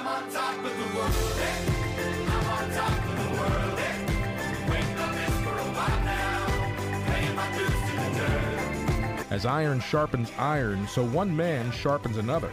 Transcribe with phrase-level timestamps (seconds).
[0.00, 1.12] I'm on top of the world.
[1.40, 1.42] Eh?
[1.42, 1.46] Eh?
[7.98, 9.26] The dirt.
[9.30, 12.50] As iron sharpens iron, so one man sharpens another.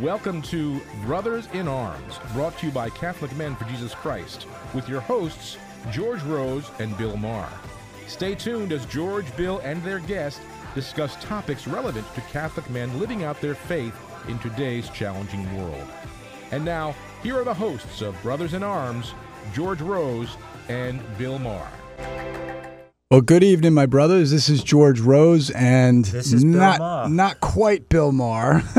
[0.00, 4.88] Welcome to Brothers in Arms, brought to you by Catholic Men for Jesus Christ, with
[4.88, 5.58] your hosts,
[5.92, 7.52] George Rose and Bill Maher.
[8.08, 10.40] Stay tuned as George, Bill, and their guest
[10.74, 13.94] discuss topics relevant to Catholic men living out their faith
[14.26, 15.86] in today's challenging world.
[16.52, 19.14] And now, here are the hosts of Brothers in Arms,
[19.54, 20.36] George Rose
[20.68, 21.68] and Bill Maher.
[23.10, 24.30] Well, good evening, my brothers.
[24.30, 27.08] This is George Rose, and This is Bill not Maher.
[27.08, 28.60] not quite Bill Maher.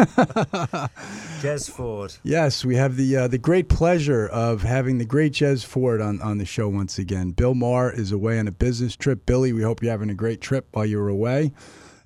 [1.42, 2.14] Jez Ford.
[2.24, 6.22] yes, we have the uh, the great pleasure of having the great Jez Ford on,
[6.22, 7.32] on the show once again.
[7.32, 9.26] Bill Maher is away on a business trip.
[9.26, 11.52] Billy, we hope you're having a great trip while you're away,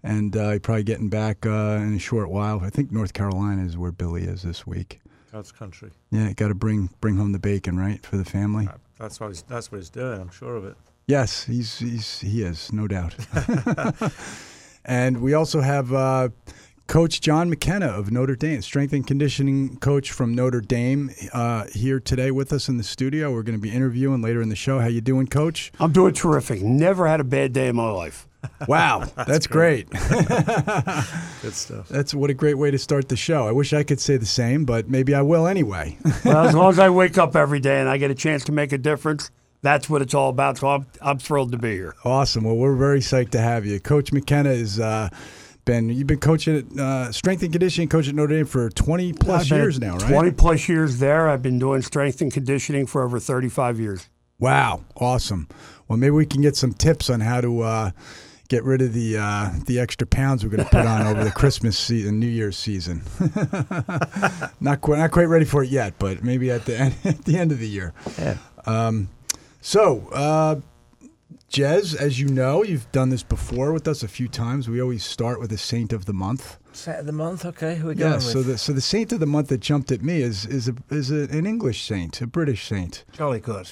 [0.01, 2.61] and uh, you're probably getting back uh, in a short while.
[2.63, 4.99] I think North Carolina is where Billy is this week.
[5.35, 5.91] God's country.
[6.11, 8.69] Yeah, got to bring bring home the bacon, right, for the family.
[8.97, 10.21] That's what he's, that's what he's doing.
[10.21, 10.77] I'm sure of it.
[11.07, 13.17] Yes, he's he's he is, no doubt.
[14.85, 16.29] and we also have uh,
[16.87, 21.99] Coach John McKenna of Notre Dame, strength and conditioning coach from Notre Dame, uh, here
[21.99, 23.33] today with us in the studio.
[23.33, 24.79] We're going to be interviewing later in the show.
[24.79, 25.73] How you doing, Coach?
[25.81, 26.61] I'm doing terrific.
[26.61, 28.25] Never had a bad day in my life.
[28.67, 29.89] Wow, that's, great.
[31.41, 31.87] Good stuff.
[31.89, 33.47] that's what a great way to start the show.
[33.47, 35.97] I wish I could say the same, but maybe I will anyway.
[36.25, 38.51] Well, as long as I wake up every day and I get a chance to
[38.51, 39.29] make a difference,
[39.61, 40.57] that's what it's all about.
[40.57, 41.93] So I'm, I'm thrilled to be here.
[42.03, 42.43] awesome.
[42.45, 44.49] Well, we're very psyched to have you, Coach McKenna.
[44.49, 45.09] Is uh,
[45.65, 49.13] been you've been coaching at uh, strength and conditioning coach at Notre Dame for 20
[49.13, 50.09] plus I've been years now, right?
[50.09, 51.29] 20 plus years there.
[51.29, 54.09] I've been doing strength and conditioning for over 35 years.
[54.39, 55.47] Wow, awesome.
[55.87, 57.91] Well, maybe we can get some tips on how to uh,
[58.47, 61.31] get rid of the uh, the extra pounds we're going to put on over the
[61.41, 63.01] Christmas season, New Year's season.
[64.59, 67.37] not quite, not quite ready for it yet, but maybe at the end, at the
[67.37, 67.93] end of the year.
[68.17, 68.37] Yeah.
[68.65, 69.09] Um,
[69.61, 70.55] so, uh,
[71.51, 74.67] Jez, as you know, you've done this before with us a few times.
[74.69, 76.57] We always start with a saint of the month.
[76.73, 77.45] Saint of the month.
[77.45, 78.15] Okay, who are we going Yeah.
[78.17, 78.23] with?
[78.25, 80.75] So the so the saint of the month that jumped at me is is a,
[80.89, 83.71] is a, an English saint, a British saint, Jolly good.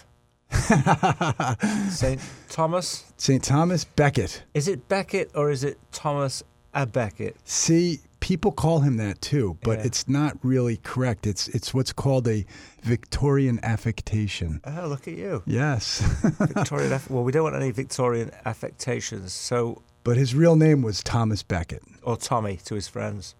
[1.90, 3.12] Saint Thomas.
[3.18, 4.44] Saint Thomas Becket.
[4.53, 6.44] Is it Becket or is it Thomas
[6.74, 7.36] a Becket?
[7.44, 9.86] See, people call him that too, but Yeah.
[9.86, 11.28] it's not really correct.
[11.28, 12.46] It's it's what's called a
[12.81, 14.62] Victorian affectation.
[14.66, 16.00] Oh, look at you, Yes,
[16.40, 16.92] Victorian.
[16.94, 19.34] aff- well, we don't want any Victorian affectations.
[19.34, 21.81] So, but his real name was Thomas Becket.
[22.03, 23.36] or Tommy to his friends.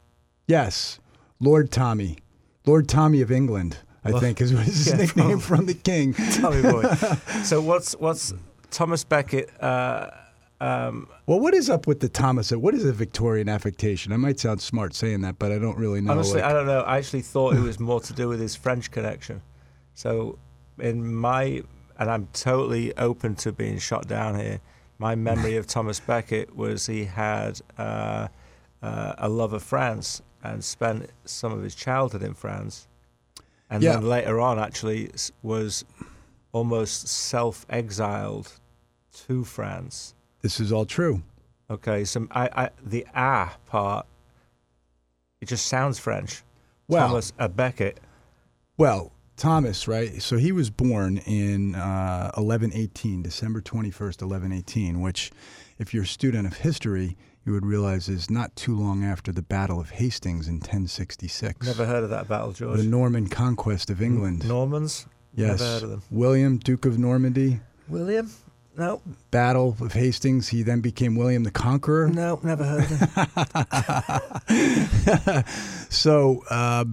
[0.48, 1.00] Yes,
[1.40, 2.18] Lord Tommy,
[2.66, 3.78] Lord Tommy of England.
[4.06, 6.14] I Well, think is his yeah, nickname from the king.
[6.34, 6.84] Tommy boy.
[7.44, 8.34] so what's what's
[8.72, 9.50] Thomas Becket?
[9.62, 10.10] Uh,
[10.60, 12.52] um, Well, what is up with the Thomas?
[12.52, 14.12] What is a Victorian affectation?
[14.14, 16.12] I might sound smart saying that, but I don't really know.
[16.14, 16.82] Honestly, like- I don't know.
[16.82, 19.42] I actually thought it was more to do with his French connection.
[19.94, 20.40] So,
[20.80, 21.64] in my,
[22.00, 24.60] and I'm totally open to being shot down here.
[25.00, 28.28] My memory of Thomas Becket was he had uh,
[28.82, 32.88] uh, a love of France and spent some of his childhood in France,
[33.70, 33.94] and Yeah.
[33.94, 35.10] then later on actually
[35.42, 35.84] was
[36.52, 38.60] almost self-exiled
[39.28, 40.14] to France.
[40.42, 41.22] this is all true.
[41.70, 44.06] Okay, so I, I the ah part,
[45.42, 46.44] it just sounds French.
[46.88, 48.00] Well, Thomas a Becket.
[48.78, 50.22] Well, Thomas, right?
[50.22, 55.32] So he was born in uh, 1118, December 21st, 1118, which,
[55.80, 59.42] if you're a student of history, you would realize is not too long after the
[59.42, 61.66] Battle of Hastings in 1066.
[61.66, 62.78] Never heard of that battle, George.
[62.78, 64.48] The Norman conquest of England.
[64.48, 65.08] Normans?
[65.36, 65.60] yes.
[65.60, 66.02] Never heard of them.
[66.12, 68.32] William, Duke of Normandy, William?
[68.78, 70.48] No, Battle of Hastings.
[70.48, 72.08] He then became William the Conqueror.
[72.08, 72.90] no, never heard of
[74.48, 75.44] him.
[75.90, 76.86] So uh,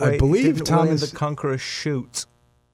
[0.00, 1.10] I believe Thomas.
[1.10, 2.26] the Conqueror shoot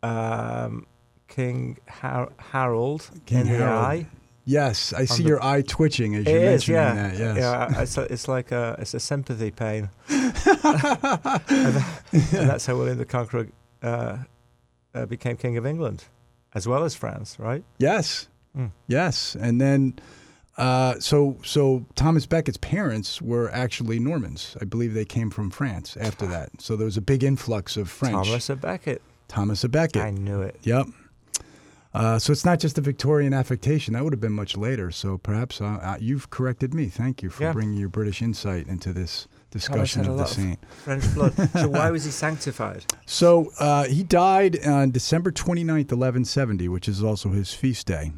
[0.03, 0.87] um,
[1.29, 4.07] King Har- Harold King in the eye?
[4.45, 6.95] yes, I see the- your eye twitching as you're yeah.
[6.95, 7.19] that.
[7.19, 7.37] Yes.
[7.39, 10.33] Yeah, it's, it's like a it's a sympathy pain, and,
[11.75, 13.49] that- and that's how William the Conqueror
[13.83, 14.19] uh,
[14.94, 16.05] uh, became king of England,
[16.55, 17.65] as well as France, right?
[17.79, 18.29] Yes.
[18.56, 18.71] Mm.
[18.87, 19.35] Yes.
[19.41, 19.94] And then
[20.56, 24.56] uh, so so Thomas Becket's parents were actually Normans.
[24.61, 26.61] I believe they came from France after that.
[26.61, 28.27] So there was a big influx of French.
[28.27, 29.03] Thomas a Becket.
[29.29, 30.03] Thomas a Becket.
[30.03, 30.56] I knew it.
[30.62, 30.87] Yep.
[31.93, 33.95] Uh, so it's not just a Victorian affectation.
[33.95, 34.91] That would have been much later.
[34.91, 36.87] So perhaps uh, uh, you've corrected me.
[36.87, 37.53] Thank you for Yeah.
[37.53, 40.59] bringing your British insight into this Thomas discussion had a of the lot of saint.
[40.83, 41.50] French blood.
[41.53, 42.85] so why was he sanctified?
[43.07, 48.11] So uh, he died on December 29th, 1170, which is also his feast day.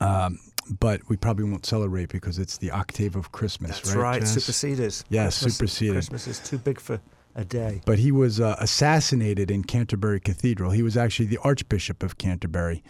[0.00, 0.38] Um,
[0.80, 4.20] but we probably won't celebrate because it's the octave of Christmas, That's right?
[4.20, 4.94] right, superseded.
[5.08, 5.94] Yeah, superseded.
[5.94, 7.00] Christmas is too big for
[7.34, 7.82] a day.
[7.84, 10.70] but he was uh, assassinated in Canterbury Cathedral.
[10.70, 12.82] He was actually the Archbishop of Canterbury,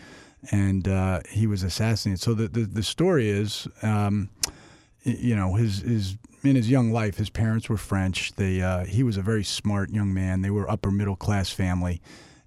[0.51, 2.21] and uh, he was assassinated.
[2.21, 4.31] So the the, the story is, um,
[5.03, 8.35] you know, his his in his young life, his parents were French.
[8.37, 10.43] They uh, he was a very smart young man.
[10.43, 12.01] They were upper middle class family,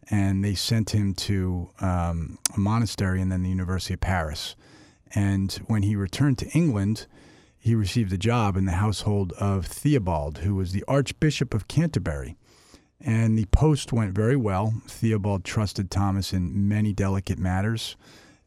[0.10, 4.56] and they sent him to um, a monastery and then the University of Paris.
[5.16, 7.08] And when he returned to England,
[7.58, 12.36] he received a job in the household of Theobald, who was the Archbishop of Canterbury.
[13.02, 14.74] And the post went very well.
[14.88, 17.96] Theobald trusted Thomas in many delicate matters.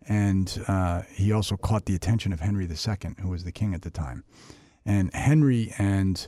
[0.08, 3.82] And uh, he also caught the attention of Henry II, who was the king at
[3.82, 4.24] the time.
[4.84, 6.26] And Henry and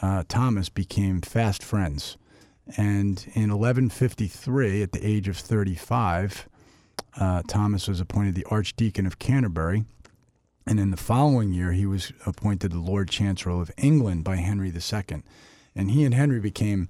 [0.00, 2.16] uh, Thomas became fast friends.
[2.76, 6.48] And in 1153, at the age of 35,
[7.18, 9.84] uh, Thomas was appointed the Archdeacon of Canterbury.
[10.66, 14.70] And in the following year, he was appointed the Lord Chancellor of England by Henry
[14.72, 15.22] II.
[15.74, 16.88] And he and Henry became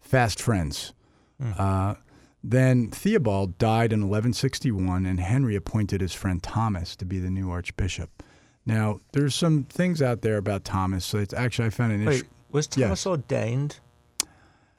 [0.00, 0.92] fast friends.
[1.58, 1.94] Uh,
[2.42, 7.50] then Theobald died in 1161, and Henry appointed his friend Thomas to be the new
[7.50, 8.22] archbishop.
[8.64, 11.04] Now, there's some things out there about Thomas.
[11.04, 12.24] So it's actually I found an Wait, issue.
[12.52, 12.86] was Yes.
[12.86, 13.80] Thomas ordained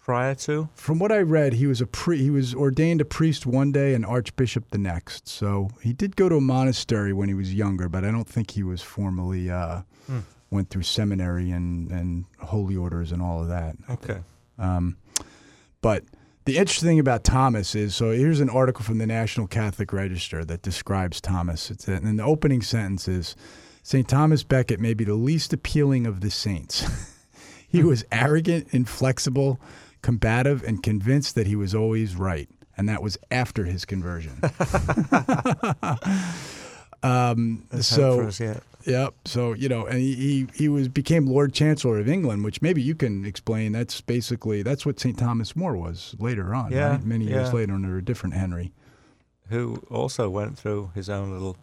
[0.08, 0.70] prior to?
[0.74, 3.94] From what I read, he was a pre- he was ordained a priest one day
[3.94, 5.28] and archbishop the next.
[5.28, 8.52] So he did go to a monastery when he was younger, but I don't think
[8.52, 10.20] he was formally uh, hmm.
[10.50, 13.76] went through seminary and and holy orders and all of that.
[13.90, 14.20] Okay.
[14.58, 14.96] Um,
[15.82, 16.06] but
[16.46, 20.46] the interesting thing about Thomas is so here's an article from the National Catholic Register
[20.46, 21.70] that describes Thomas.
[21.70, 23.36] It's and the opening sentence is
[23.84, 24.08] St.
[24.08, 26.86] Thomas Becket may be the least appealing of the saints.
[27.68, 27.88] he hmm.
[27.88, 29.60] was arrogant, inflexible,
[30.02, 32.50] combative, and convinced that he was always right.
[32.78, 34.40] And that was after his conversion.
[37.04, 38.64] um, so hope for us yet.
[38.88, 39.16] Yep.
[39.26, 42.96] So you know, and he, he was became Lord Chancellor of England, which maybe you
[42.96, 43.74] can explain.
[43.74, 45.18] That's basically that's what St.
[45.18, 46.72] Thomas More was later on.
[46.72, 47.04] Yeah, right?
[47.04, 47.56] Many years yeah.
[47.56, 48.72] later under a different Henry.
[49.50, 51.58] Who also went through his own little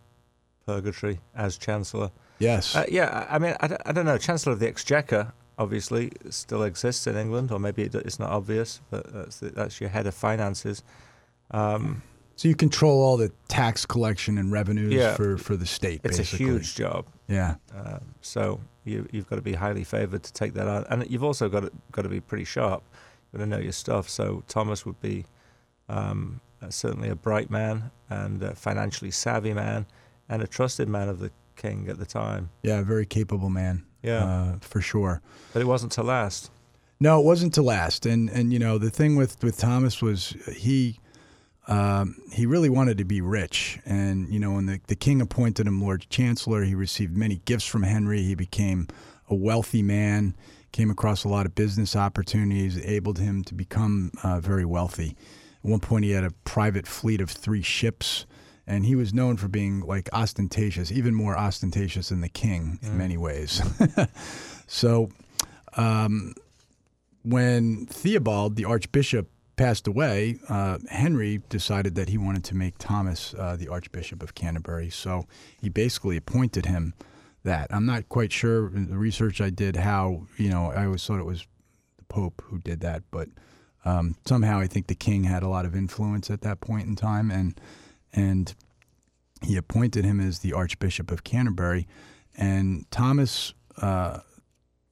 [0.66, 2.10] purgatory as Chancellor.
[2.38, 2.76] Yes.
[2.76, 4.18] Uh, yeah, I I mean, I I don't know.
[4.18, 8.80] Chancellor of the Exchequer obviously still exists in England, or maybe it, it's not obvious,
[8.90, 10.82] but that's, the, that's your head of finances.
[11.50, 12.02] Um,
[12.36, 15.14] so you control all the tax collection and revenues Yeah.
[15.14, 16.00] for for the state.
[16.04, 16.46] it's basically.
[16.46, 17.06] a huge job.
[17.28, 17.54] Yeah.
[17.74, 21.22] Um, so you, you've got to be highly favoured to take that on, and you've
[21.24, 22.82] also got to, got to be pretty sharp.
[23.32, 24.08] You've got to know your stuff.
[24.08, 25.24] So Thomas would be
[25.88, 29.86] um, uh, certainly a bright man and a financially savvy man,
[30.28, 32.50] and a trusted man of the king at the time.
[32.62, 32.80] Yeah.
[32.80, 33.84] a Very capable man.
[34.04, 34.24] Yeah.
[34.24, 35.22] Uh, for sure.
[35.52, 36.50] But it wasn't to last.
[37.00, 38.06] No, it wasn't to last.
[38.06, 41.00] And and you know the thing with with Thomas was he
[41.66, 43.78] um, he really wanted to be rich.
[43.86, 47.66] And you know when the the king appointed him Lord Chancellor, he received many gifts
[47.66, 48.22] from Henry.
[48.22, 48.88] He became
[49.28, 50.36] a wealthy man.
[50.72, 55.16] Came across a lot of business opportunities, enabled him to become uh, very wealthy.
[55.62, 58.26] At one point, he had a private fleet of three ships,
[58.66, 62.96] and he was known for being like ostentatious, even more ostentatious than the king in
[62.96, 63.62] many ways.
[64.66, 65.10] so,
[65.76, 66.34] um,
[67.22, 73.34] when Theobald, the archbishop, passed away, uh, Henry decided that he wanted to make Thomas
[73.38, 74.90] uh, the Archbishop of Canterbury.
[74.90, 75.26] So
[75.60, 76.94] he basically appointed him
[77.44, 77.68] that.
[77.70, 81.20] I'm not quite sure in the research I did how, you know, I always thought
[81.20, 81.46] it was
[81.98, 83.28] the Pope who did that, but
[83.84, 86.96] um, somehow I think the king had a lot of influence at that point in
[86.96, 87.60] time, and
[88.14, 88.54] and
[89.42, 91.86] he appointed him as the Archbishop of Canterbury.
[92.36, 94.20] And Thomas uh,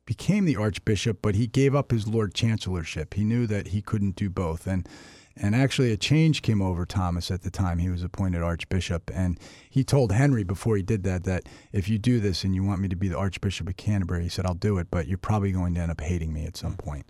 [0.05, 3.15] became the archbishop, but he gave up his lord chancellorship.
[3.15, 4.89] He knew that he couldn't do both, and
[5.35, 9.41] and actually a change came over Thomas at the time he was appointed archbishop, and
[9.71, 12.83] he told Henry before he did that that if you do this and you want
[12.83, 15.51] me to be the archbishop of Canterbury, he said I'll do it, but you're probably
[15.51, 17.07] going to end up hating me at some point.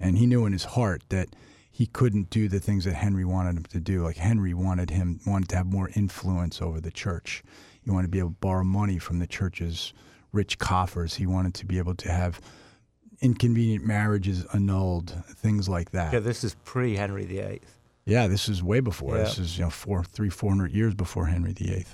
[0.00, 1.36] And he knew in his heart that
[1.76, 4.02] he couldn't do the things that Henry wanted him to do.
[4.02, 7.44] Like Henry wanted him wanted to have more influence over the church.
[7.82, 9.92] He wanted to be able to borrow money from the church's
[10.32, 11.16] rich coffers.
[11.16, 12.40] He wanted to be able to have
[13.20, 16.14] inconvenient marriages annulled, things like that.
[16.14, 17.60] Yeah, this is pre Henry VIII.
[18.06, 19.14] Yeah, this is way before.
[19.18, 19.24] Yeah.
[19.24, 21.84] This is you know four, three, four hundred years before Henry VIII,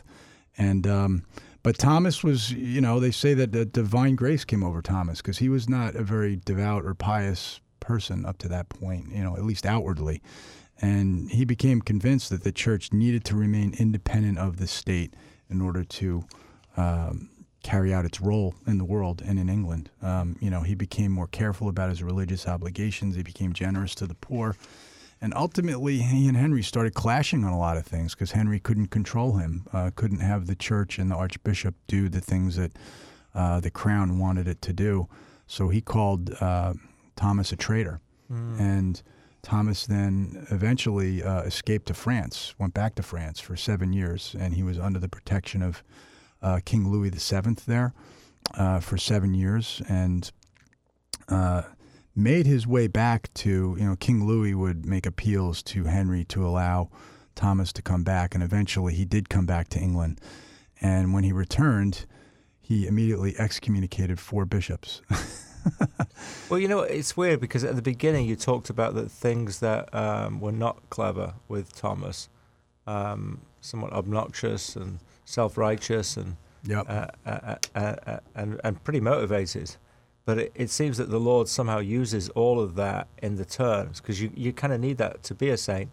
[0.59, 1.25] and um,
[1.65, 5.39] but Thomas was you know they say that the divine grace came over Thomas because
[5.39, 9.13] he was not a very devout or pious person up to that point.
[9.13, 10.23] You know, at least outwardly,
[10.81, 15.15] and he became convinced that the church needed to remain independent of the state
[15.51, 16.25] in order to.
[16.77, 17.29] Um,
[17.63, 19.91] carry out its role in the world and in England.
[20.03, 23.15] Um, you know, he became more careful about his religious obligations.
[23.15, 24.57] He became generous to the poor.
[25.21, 28.89] And ultimately, he and Henry started clashing on a lot of things because Henry couldn't
[28.89, 32.73] control him, uh, couldn't have the church and the archbishop do the things that
[33.33, 35.07] uh, the crown wanted it to do.
[35.47, 36.75] So he called uh,
[37.23, 38.01] Thomas a traitor.
[38.61, 39.01] and
[39.43, 44.55] Thomas then eventually uh, escaped to France, went back to France for seven years, and
[44.55, 45.85] he was under the protection of
[46.43, 47.93] uh, King Louis VII there
[48.55, 50.33] uh, for seven years, and
[51.29, 51.63] uh,
[52.17, 56.45] made his way back to you know King Louis would make appeals to Henry to
[56.45, 56.91] allow
[57.37, 60.21] Thomas to come back, and eventually he did come back to England.
[60.81, 62.07] And when he returned,
[62.61, 65.03] he immediately excommunicated four bishops.
[66.49, 69.93] Well, you know, it's weird because at the beginning you talked about the things that
[69.95, 72.29] um, were not clever with Thomas,
[72.87, 76.85] um, somewhat obnoxious and self-righteous and yep.
[76.89, 79.77] uh, uh, uh, uh, and and pretty motivated.
[80.27, 84.01] But it, it seems that the Lord somehow uses all of that in the terms
[84.01, 85.91] because you, you kind of need that to be a saint.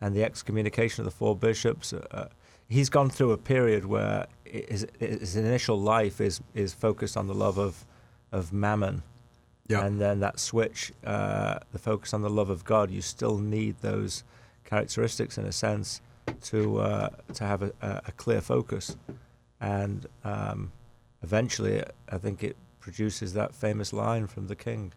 [0.00, 2.28] And the excommunication of the four bishops, uh,
[2.68, 7.34] he's gone through a period where his, his initial life is is focused on the
[7.34, 7.86] love of
[8.32, 9.02] of mammon,
[9.68, 9.84] Yep.
[9.84, 12.90] and then that switch, uh, the focus on the love of God.
[12.90, 14.24] You still need those
[14.64, 16.00] characteristics in a sense
[16.44, 18.96] to uh, to have a, a clear focus,
[19.60, 20.72] and um,
[21.22, 24.92] eventually, I think it produces that famous line from the king.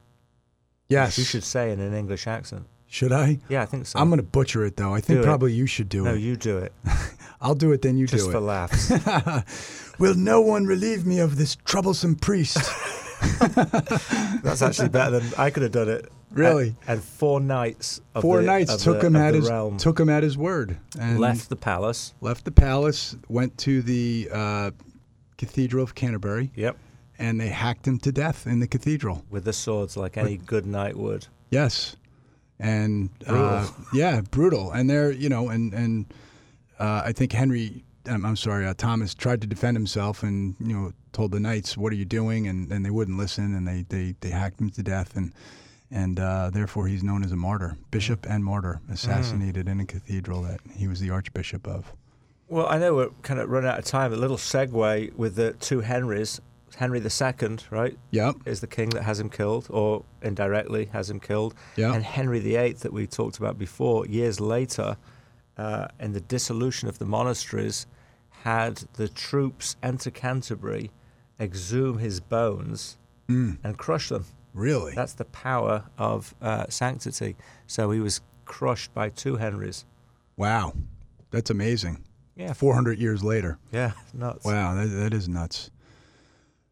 [0.89, 1.17] yes.
[1.17, 2.65] you should say in an English accent.
[2.87, 3.39] Should I?
[3.49, 3.97] Yeah, I think so.
[3.99, 4.93] I'm going to butcher it though.
[4.93, 5.25] I think Do it.
[5.25, 6.13] probably you should do no, it.
[6.13, 6.71] No, you do it
[7.41, 8.33] I'll do it, then you just do it.
[8.33, 9.93] Just for laughs.
[9.99, 12.57] Will no one relieve me of this troublesome priest?
[14.43, 16.11] That's actually better than I could have done it.
[16.31, 16.69] Really?
[16.87, 18.01] And, and four knights.
[18.15, 19.77] Of Four the, knights of took the, him of at his realm.
[19.77, 22.13] took him at his word and left the palace.
[22.21, 24.71] left the palace, went to the uh,
[25.37, 26.77] Cathedral of Canterbury, Yep.
[27.19, 29.23] and they hacked him to death in the cathedral.
[29.29, 31.27] With the swords, like any good knight would.
[31.51, 31.95] Yes,
[32.59, 34.71] and uh, yeah, brutal.
[34.71, 36.05] And they're you know, and and
[36.79, 40.73] uh, I think Henry, um, I'm sorry, uh, Thomas tried to defend himself, and you
[40.73, 43.85] know, told the knights, "What are you doing?" And and they wouldn't listen, and they
[43.87, 45.31] they they hacked him to death, and
[45.89, 50.41] and uh, therefore he's known as a martyr, bishop and martyr, assassinated in a cathedral
[50.41, 51.93] that he was the archbishop of.
[52.49, 54.11] Well, I know we're kind of running out of time.
[54.11, 56.41] A little segue with the two Henrys.
[56.75, 58.35] Henry II, right, Yep.
[58.47, 61.53] is the king that has him killed, or indirectly has him killed.
[61.75, 61.93] Yeah.
[61.93, 64.97] And Henry VIII, that we talked about before, years later,
[65.55, 67.85] uh, in the dissolution of the monasteries,
[68.41, 70.89] had the troops enter Canterbury,
[71.39, 72.97] exhume his bones,
[73.29, 74.25] Mm, and crush them.
[74.53, 74.93] really?
[74.93, 77.35] That's the power of uh, sanctity.
[77.67, 79.85] So he was crushed by two Henrys.
[80.35, 80.73] Wow,
[81.31, 82.03] that's amazing.
[82.35, 82.51] Yeah.
[82.53, 83.57] 400 years later.
[83.71, 84.43] Yeah, nuts.
[84.45, 85.69] Wow, that, that is nuts.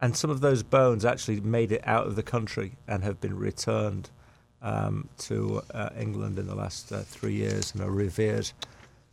[0.01, 3.37] And some of those bones actually made it out of the country and have been
[3.37, 4.09] returned
[4.61, 8.51] um, to uh, England in the last uh, three years and are revered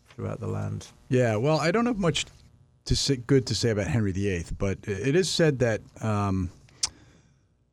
[0.09, 0.89] throughout the land.
[1.09, 2.25] Yeah, well, I don't have much
[2.89, 6.51] to say, good to say about Henry VIII, but it is said that um,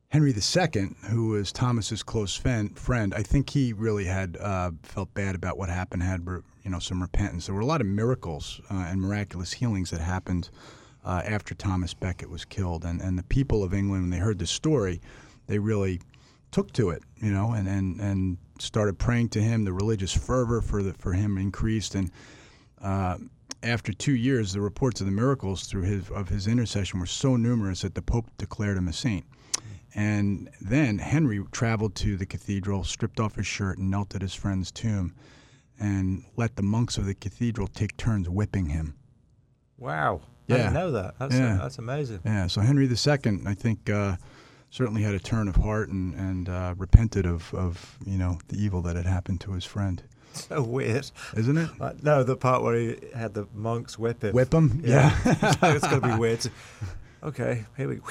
[0.10, 5.34] Henry II, who was Thomas's close friend, I think he really had uh, felt bad
[5.36, 6.28] about what happened, had
[6.64, 7.46] you know some repentance.
[7.46, 10.50] There were a lot of miracles uh, and miraculous healings that happened
[11.06, 14.40] uh, after Thomas Becket was killed, and and the people of England, when they heard
[14.40, 15.00] the story,
[15.48, 16.02] they really
[16.52, 19.64] took to it, you know, and and and started praying to him.
[19.64, 22.12] The religious fervor for the for him increased, and
[22.82, 23.18] uh,
[23.66, 27.36] after two years, the reports of the miracles through his of his intercession were so
[27.36, 29.26] numerous that the Pope declared him a saint.
[29.94, 34.34] And then Henry traveled to the cathedral, stripped off his shirt, and knelt at his
[34.36, 35.16] friend's tomb,
[35.80, 38.96] and let the monks of the cathedral take turns whipping him.
[39.78, 40.22] Wow.
[40.50, 40.58] I Yeah.
[40.58, 41.16] didn't know that.
[41.18, 41.56] That's, Yeah.
[41.56, 42.20] that's amazing.
[42.26, 44.18] Yeah, so Henry II, I think, uh,
[44.70, 48.62] certainly had a turn of heart and, and uh, repented of, of you know the
[48.62, 50.04] evil that had happened to his friend,
[50.50, 51.10] So weird.
[51.36, 51.70] isn't it?
[51.80, 54.34] Uh, no, the part where he had the monks whip him.
[54.34, 55.16] Whip him, Yeah.
[55.26, 55.54] yeah.
[55.76, 56.46] it's going to be weird.
[57.24, 58.04] Okay, here we go.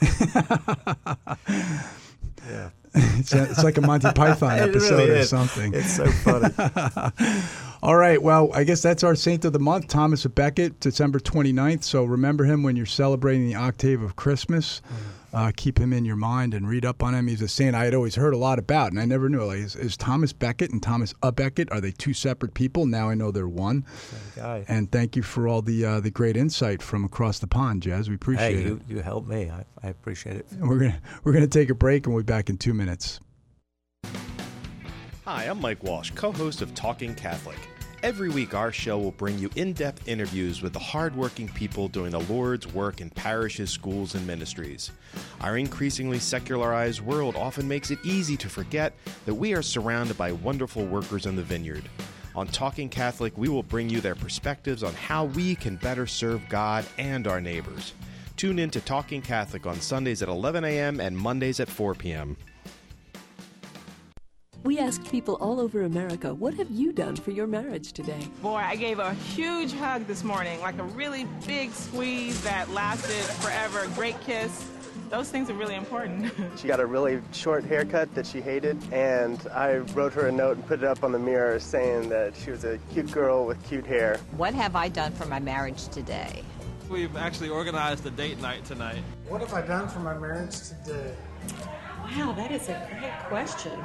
[2.48, 2.70] yeah.
[2.94, 5.74] it's, a, it's like a Monty Python episode really or something.
[5.74, 6.54] It's so funny.
[7.82, 8.20] All right.
[8.22, 11.84] Well, I guess that's our saint of the month, Thomas Becket, December 29th.
[11.84, 14.80] So remember him when you're celebrating the octave of Christmas.
[15.36, 17.26] Uh, keep him in your mind and read up on him.
[17.26, 19.44] He's a saint I had always heard a lot about, and I never knew.
[19.44, 22.86] Like, is, is Thomas Becket and Thomas a Becket are they two separate people?
[22.86, 23.84] Now I know they're one.
[23.98, 24.64] Same guy.
[24.66, 28.08] And thank you for all the uh, the great insight from across the pond, Jazz.
[28.08, 28.56] We appreciate it.
[28.56, 28.66] Hey, it.
[28.66, 29.50] you, you helped me.
[29.50, 30.46] I, I appreciate it.
[30.58, 33.20] We're gonna we're gonna take a break, and we'll be back in two minutes.
[35.26, 37.58] Hi, I'm Mike Walsh, co host of Talking Catholic.
[38.06, 42.12] Every week, our show will bring you in depth interviews with the hardworking people doing
[42.12, 44.92] the Lord's work in parishes, schools, and ministries.
[45.40, 48.92] Our increasingly secularized world often makes it easy to forget
[49.24, 51.82] that we are surrounded by wonderful workers in the vineyard.
[52.36, 56.48] On Talking Catholic, we will bring you their perspectives on how we can better serve
[56.48, 57.92] God and our neighbors.
[58.36, 61.00] Tune in to Talking Catholic on Sundays at 11 a.m.
[61.00, 62.36] and Mondays at 4 p.m.
[64.64, 68.28] We asked people all over America, what have you done for your marriage today?
[68.42, 73.22] Boy, I gave a huge hug this morning, like a really big squeeze that lasted
[73.42, 74.68] forever, a great kiss.
[75.08, 76.32] Those things are really important.
[76.56, 80.56] She got a really short haircut that she hated, and I wrote her a note
[80.56, 83.62] and put it up on the mirror saying that she was a cute girl with
[83.68, 84.18] cute hair.
[84.36, 86.42] What have I done for my marriage today?
[86.88, 89.02] We've actually organized a date night tonight.
[89.28, 91.14] What have I done for my marriage today?
[92.02, 93.78] Wow, that is a great question.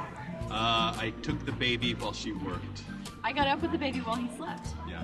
[0.52, 2.82] Uh, I took the baby while she worked.
[3.24, 4.68] I got up with the baby while he slept.
[4.86, 5.02] Yeah.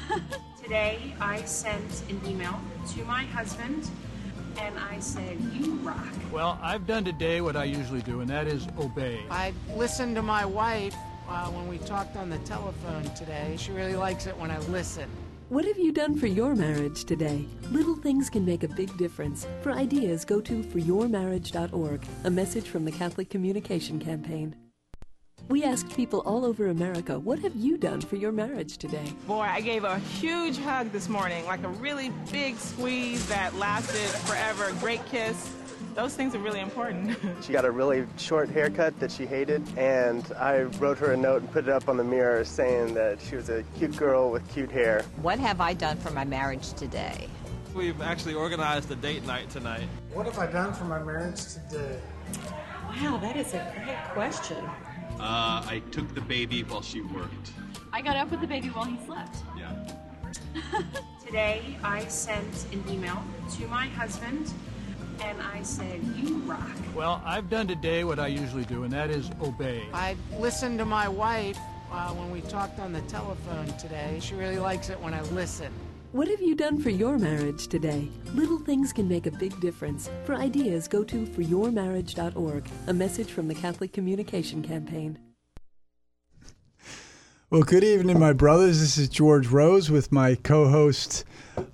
[0.62, 2.60] Today, I sent an email
[2.94, 3.88] to my husband
[4.58, 6.08] and I said, You rock.
[6.32, 9.20] Well, I've done today what I usually do, and that is obey.
[9.30, 10.96] I listened to my wife
[11.28, 13.54] uh, when we talked on the telephone today.
[13.56, 15.08] She really likes it when I listen.
[15.48, 17.46] What have you done for your marriage today?
[17.70, 19.46] Little things can make a big difference.
[19.62, 24.54] For ideas, go to foryourmarriage.org, a message from the Catholic Communication Campaign.
[25.48, 29.10] We asked people all over America, what have you done for your marriage today?
[29.26, 34.20] Boy, I gave a huge hug this morning, like a really big squeeze that lasted
[34.28, 35.50] forever, great kiss.
[35.94, 37.16] Those things are really important.
[37.42, 41.42] She got a really short haircut that she hated, and I wrote her a note
[41.42, 44.46] and put it up on the mirror saying that she was a cute girl with
[44.52, 45.02] cute hair.
[45.22, 47.28] What have I done for my marriage today?
[47.74, 49.88] We've actually organized a date night tonight.
[50.12, 52.00] What have I done for my marriage today?
[52.88, 54.64] Wow, that is a great question.
[55.20, 57.52] Uh, I took the baby while she worked.
[57.92, 59.36] I got up with the baby while he slept.
[59.56, 59.74] Yeah.
[61.24, 63.22] Today, I sent an email
[63.56, 64.52] to my husband
[65.22, 66.68] and I said, You rock.
[66.94, 69.82] Well, I've done today what I usually do, and that is obey.
[69.92, 71.58] I listened to my wife
[71.92, 74.18] uh, when we talked on the telephone today.
[74.20, 75.72] She really likes it when I listen.
[76.12, 78.08] What have you done for your marriage today?
[78.32, 80.08] Little things can make a big difference.
[80.24, 85.18] For ideas, go to foryourmarriage.org, a message from the Catholic Communication Campaign.
[87.50, 88.78] Well, good evening, my brothers.
[88.78, 91.24] This is George Rose with my co-host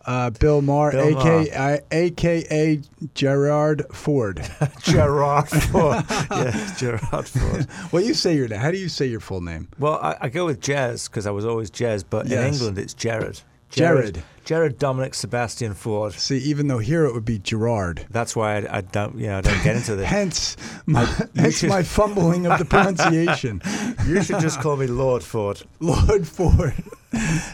[0.07, 2.81] uh, Bill Maher, Bill aka aka
[3.15, 4.49] Gerard Ford.
[4.83, 6.05] Gerard Ford.
[6.79, 7.67] Gerard Ford.
[7.93, 8.61] well, you say your name.
[8.61, 9.67] How do you say your full name?
[9.81, 12.95] Well, I, I go with Jez because I was always Jez, but in England it's
[12.95, 13.41] Jared.
[13.77, 14.23] Jared.
[14.45, 16.13] Jared Dominic Sebastian Ford.
[16.13, 18.07] See, even though here it would be Gerard.
[18.11, 20.07] That's why I, I don't, you know, I don't get into this.
[20.07, 23.63] Hence, my, hence my fumbling of the pronunciation.
[24.07, 25.63] you should just call me Lord Ford.
[25.81, 26.75] Lord Ford.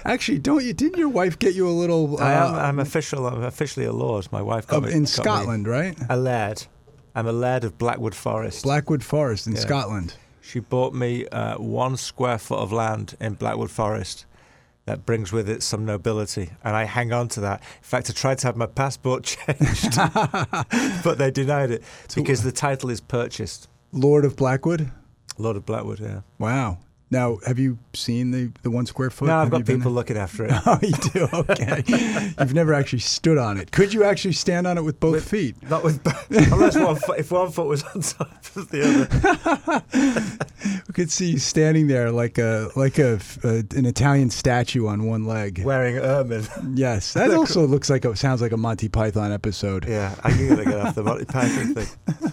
[0.05, 0.73] Actually, don't you?
[0.73, 2.21] Didn't your wife get you a little?
[2.21, 2.55] Uh, I am.
[2.55, 3.27] I'm official.
[3.27, 4.27] I'm officially a lord.
[4.33, 5.97] My wife got me, in got me Scotland, right?
[6.09, 6.65] A laird.
[7.15, 8.65] I'm a laird of Blackwood Forest.
[8.65, 9.61] Blackwood Forest in Yeah.
[9.61, 10.15] Scotland.
[10.41, 14.25] She bought me uh, one square foot of land in Blackwood Forest.
[14.91, 17.61] That brings with it some nobility, and I hang on to that.
[17.61, 19.97] In fact, I tried to have my passport changed,
[21.05, 23.69] but they denied it because the title is purchased.
[23.93, 24.91] Lord of Blackwood.
[25.39, 26.23] Lord of Blackwood, yeah.
[26.41, 26.79] Wow.
[27.13, 29.27] Now, have you seen the, the one square foot?
[29.27, 30.53] No, I've Have got people looking after it.
[30.67, 31.29] Oh, you do?
[31.33, 31.83] Okay.
[32.39, 33.73] You've never actually stood on it.
[33.73, 35.57] Could you actually stand on it with both feet?
[35.69, 40.81] Not with, unless one foot, if one foot was on top of the other.
[40.87, 45.07] We could see you standing there like a like a, a an Italian statue on
[45.07, 46.47] one leg, wearing ermine.
[46.75, 49.89] Yes, that also looks like a sounds like a Monty Python episode.
[49.89, 52.33] Yeah, I'm gonna get off the Monty Python thing.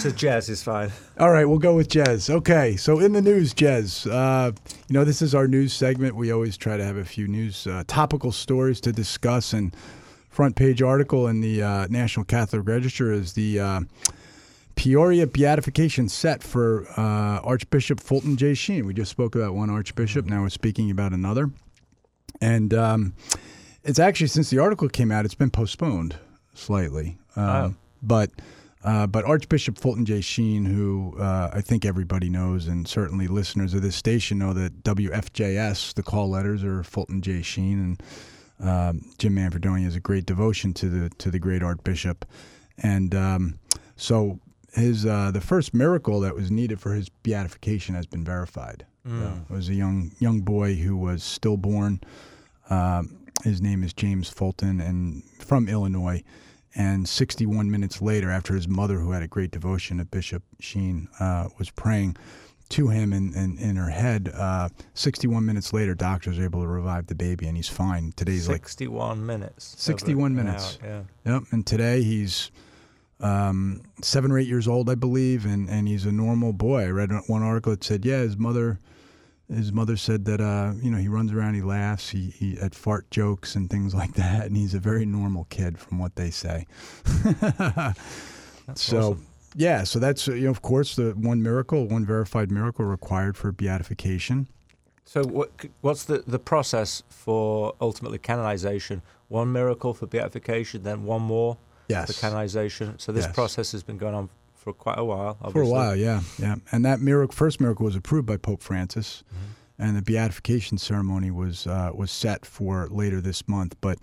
[0.00, 0.90] So jazz is fine.
[1.18, 2.30] All right, we'll go with Jez.
[2.30, 4.50] Okay, so in the news, Jez, uh,
[4.88, 6.16] you know, this is our news segment.
[6.16, 9.76] We always try to have a few news uh, topical stories to discuss, and
[10.30, 13.80] front page article in the uh, National Catholic Register is the uh,
[14.74, 18.54] Peoria beatification set for uh, Archbishop Fulton J.
[18.54, 18.86] Sheen.
[18.86, 21.50] We just spoke about one Archbishop, now we're speaking about another.
[22.40, 23.12] And um,
[23.84, 26.16] it's actually, since the article came out, it's been postponed
[26.54, 27.18] slightly.
[27.36, 27.74] Um, Oh.
[28.02, 28.30] But
[28.82, 30.20] uh, but Archbishop Fulton J.
[30.22, 34.82] Sheen, who uh, I think everybody knows, and certainly listeners of this station know that
[34.82, 37.42] WFJS, the call letters are Fulton J.
[37.42, 37.98] Sheen,
[38.58, 42.24] and um, Jim Manfredonia has a great devotion to the to the great Archbishop,
[42.78, 43.58] and um,
[43.96, 44.40] so
[44.72, 48.86] his uh, the first miracle that was needed for his beatification has been verified.
[49.06, 49.42] Mm.
[49.42, 52.00] It was a young young boy who was stillborn.
[52.70, 56.22] Um, his name is James Fulton, and from Illinois.
[56.74, 61.08] And 61 minutes later, after his mother, who had a great devotion of Bishop Sheen,
[61.18, 62.16] uh, was praying
[62.70, 66.68] to him in, in, in her head, uh, 61 minutes later, doctors were able to
[66.68, 68.12] revive the baby, and he's fine.
[68.14, 69.74] Today's like 61 minutes.
[69.78, 70.78] 61 Over an minutes.
[70.84, 71.42] hour, Yep.
[71.50, 72.52] And today he's
[73.18, 76.84] um, seven or eight years old, I believe, and, and he's a normal boy.
[76.84, 78.78] I read one article that said, yeah, his mother.
[79.52, 82.74] His mother said that uh, you know he runs around, he laughs, he, he at
[82.74, 86.30] fart jokes and things like that, and he's a very normal kid from what they
[86.30, 86.66] say.
[88.74, 89.26] so, awesome.
[89.56, 93.50] yeah, so that's you know, of course, the one miracle, one verified miracle required for
[93.52, 94.46] beatification.
[95.04, 99.02] So what what's the, the process for ultimately canonization?
[99.28, 101.56] One miracle for beatification, then one more
[101.88, 102.06] Yes.
[102.12, 102.98] for canonization.
[103.00, 103.34] So this Yes.
[103.34, 104.28] process has been going on
[104.60, 105.34] for quite a while.
[105.52, 106.56] For a while, yeah, yeah.
[106.70, 109.82] And that miracle, first miracle, was approved by Pope Francis, Mm-hmm.
[109.82, 113.74] and the beatification ceremony was uh, was set for later this month.
[113.80, 113.98] But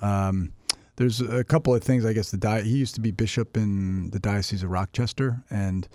[0.00, 0.52] um,
[0.96, 2.04] there's a couple of things.
[2.04, 5.86] I guess the di- he used to be bishop in the diocese of Rochester, and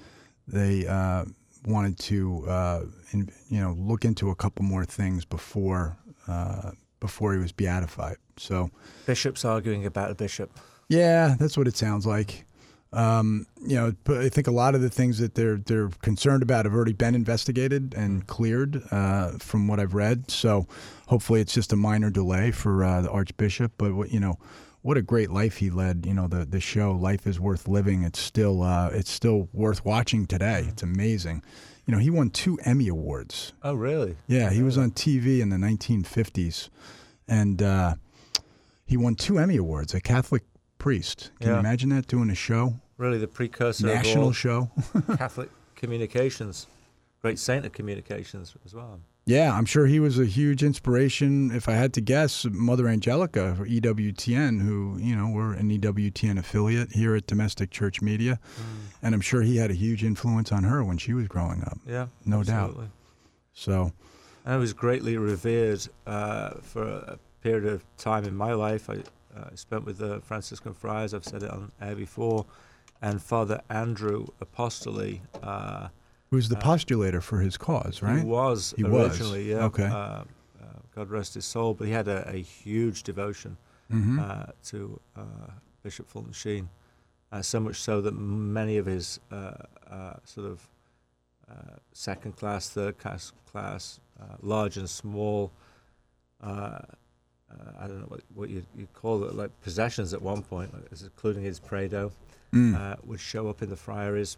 [0.48, 1.26] they uh,
[1.66, 5.98] wanted to uh, in, you know look into a couple more things before
[6.28, 8.18] uh, before he was beatified.
[8.38, 8.70] So.
[9.06, 10.50] Bishops arguing about a bishop.
[10.90, 12.46] Yeah, that's what it sounds like.
[12.94, 16.44] Um, you know, but I think a lot of the things that they're they're concerned
[16.44, 20.32] about have already been investigated and cleared, uh, from what I've read.
[20.32, 20.66] So,
[21.08, 23.74] hopefully, it's just a minor delay for uh, the Archbishop.
[23.78, 24.38] But what you know,
[24.82, 26.06] what a great life he led.
[26.06, 29.84] You know, the the show "Life Is Worth Living." It's still uh, it's still worth
[29.84, 30.66] watching today.
[30.70, 31.44] It's amazing.
[31.86, 33.54] You know, he won two Emmy awards.
[33.62, 34.16] Oh, really?
[34.28, 36.70] Yeah, he was on TV in the 1950s,
[37.28, 37.96] and uh,
[38.86, 39.94] he won two Emmy awards.
[39.94, 40.44] A Catholic
[40.86, 41.32] priest.
[41.40, 42.76] Can you imagine that doing a show?
[43.00, 44.70] Really, the precursor National show.
[45.18, 46.68] Catholic communications,
[47.24, 49.00] great saint of communications as well.
[49.26, 51.50] Yeah, I'm sure he was a huge inspiration.
[51.50, 56.38] If I had to guess, Mother Angelica for EWTN, who you know we're an EWTN
[56.38, 58.40] affiliate here at Domestic Church Media,
[59.02, 61.80] and I'm sure he had a huge influence on her when she was growing up.
[61.88, 62.84] Yeah, no absolutely.
[62.84, 62.92] doubt.
[63.54, 63.92] So,
[64.46, 68.88] I was greatly revered uh, for a period of time in my life.
[68.88, 68.98] I
[69.36, 71.14] uh, spent with the Franciscan friars.
[71.14, 72.46] I've said it on air before,
[73.02, 75.22] and Father Andrew Apostoli.
[75.44, 75.90] Uh,
[76.32, 78.20] who's the uh, postulator for his cause, right?
[78.20, 79.12] He was He was.
[79.12, 79.66] originally, yeah.
[79.66, 79.86] Okay.
[79.86, 80.24] Uh, uh,
[80.96, 83.58] God rest his soul, but he had a, a huge devotion
[83.92, 84.20] Mhm.
[84.20, 85.22] uh, to uh,
[85.84, 86.70] Bishop Fulton Sheen,
[87.32, 89.52] uh, so much so that many of his uh,
[89.88, 90.68] uh, sort of
[91.48, 95.52] uh, second class, third class, class, uh, large and small.
[97.60, 100.74] Uh, I don't know what, what you you call it, like possessions at one point,
[100.74, 102.12] like, including his Prado,
[102.54, 102.76] Mm.
[102.80, 104.38] uh, would show up in the friaries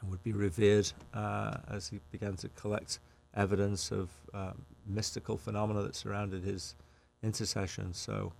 [0.00, 2.98] and would be revered uh, as he began to collect
[3.34, 6.74] evidence of um, mystical phenomena that surrounded his
[7.22, 7.94] intercession.
[7.94, 8.32] So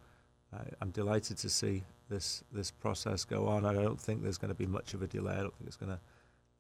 [0.81, 3.65] I'm delighted to see this this process go on.
[3.65, 5.35] I don't think there's going to be much of a delay.
[5.35, 6.01] I don't think it's going to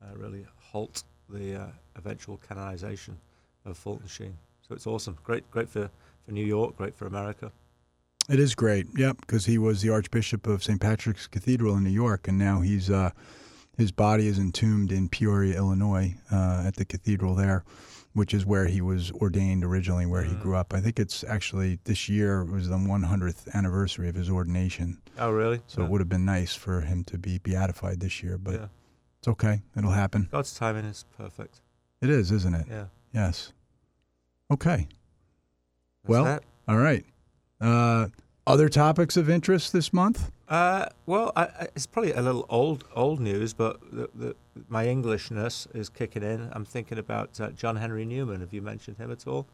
[0.05, 1.67] uh, really halt the uh,
[1.97, 3.17] eventual canonization
[3.65, 4.37] of Fulton Sheen.
[4.67, 5.17] So it's awesome.
[5.25, 5.91] Great, great for,
[6.27, 6.77] for New York.
[6.77, 7.53] Great for America.
[8.29, 10.81] It is great, yep, because he was the Archbishop of St.
[10.81, 13.11] Patrick's Cathedral in New York, and now he's uh,
[13.79, 17.63] his body is entombed in Peoria, Illinois, uh, at the cathedral there,
[18.15, 20.75] which is where he was ordained originally, where he grew up.
[20.75, 25.01] I think it's actually this year was the 100th anniversary of his ordination.
[25.19, 25.61] Oh, really?
[25.69, 25.87] So Yeah.
[25.87, 28.69] it would have been nice for him to be beatified this year, but Yeah.
[29.21, 29.63] it's okay.
[29.77, 30.29] It'll happen.
[30.33, 31.61] God's timing is perfect.
[32.01, 32.67] It is, isn't it?
[32.69, 32.87] Yeah.
[33.13, 33.53] Yes.
[34.51, 34.89] Okay.
[36.07, 36.43] That's well, that.
[36.69, 37.05] all right.
[37.61, 38.09] Uh,
[38.47, 40.31] other topics of interest this month?
[40.49, 44.37] Uh, well, I, I, it's probably a little old old news, but the, the,
[44.69, 46.49] my Englishness is kicking in.
[46.53, 48.41] I'm thinking about uh, John Henry Newman.
[48.41, 49.47] Have you mentioned him at all?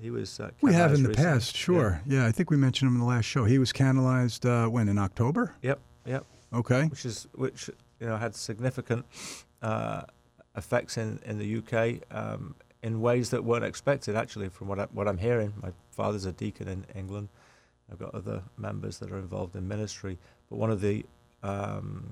[0.00, 0.40] He was.
[0.40, 1.30] Uh, We have in the recently.
[1.32, 2.00] past, sure.
[2.06, 2.26] Yeah.
[2.26, 3.44] I think we mentioned him in the last show.
[3.44, 5.54] He was canonized uh, when in October.
[5.60, 6.24] Yep, yep.
[6.54, 6.86] Okay.
[6.86, 7.68] Which is which
[8.00, 9.04] you know had significant
[9.60, 10.02] uh,
[10.56, 14.16] effects in in the UK um, in ways that weren't expected.
[14.16, 17.28] Actually, from what I, what I'm hearing, my father's a deacon in England.
[17.90, 20.18] I've got other members that are involved in ministry,
[20.48, 21.04] but one of the
[21.42, 22.10] um,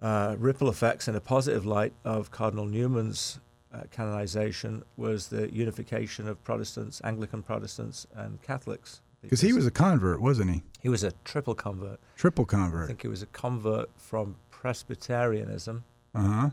[0.00, 3.40] uh, ripple effects in a positive light of Cardinal Newman's
[3.72, 9.00] uh, canonization was the unification of Protestants, Anglican Protestants, and Catholics.
[9.22, 10.62] Because he was a convert, wasn't he?
[10.80, 11.98] He was a triple convert.
[12.16, 12.84] Triple convert.
[12.84, 15.82] I think he was a convert from Presbyterianism
[16.14, 16.50] Uh huh.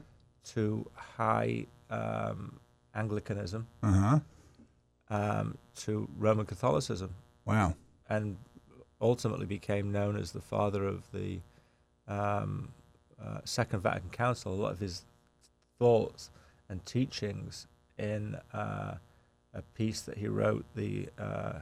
[0.54, 2.60] to high um,
[2.96, 4.20] Anglicanism Uh huh.
[5.10, 7.14] um, to Roman Catholicism,
[7.46, 7.76] Wow.
[8.10, 8.38] and
[9.00, 11.40] ultimately became known as the father of the
[12.08, 12.70] um,
[13.24, 14.54] uh, Second Vatican Council.
[14.54, 15.04] A lot of his
[15.80, 16.30] thoughts
[16.70, 18.96] and teachings in uh,
[19.54, 21.60] a piece that he wrote, the uh,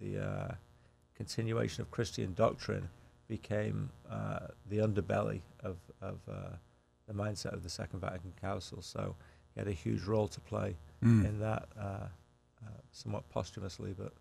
[0.00, 0.54] the uh,
[1.14, 2.88] continuation of Christian doctrine,
[3.28, 6.56] became uh, the underbelly of of uh,
[7.06, 8.82] the mindset of the Second Vatican Council.
[8.82, 9.14] So
[9.54, 11.24] he had a huge role to play Mm.
[11.26, 12.08] in that, uh, uh,
[12.92, 14.12] somewhat posthumously, but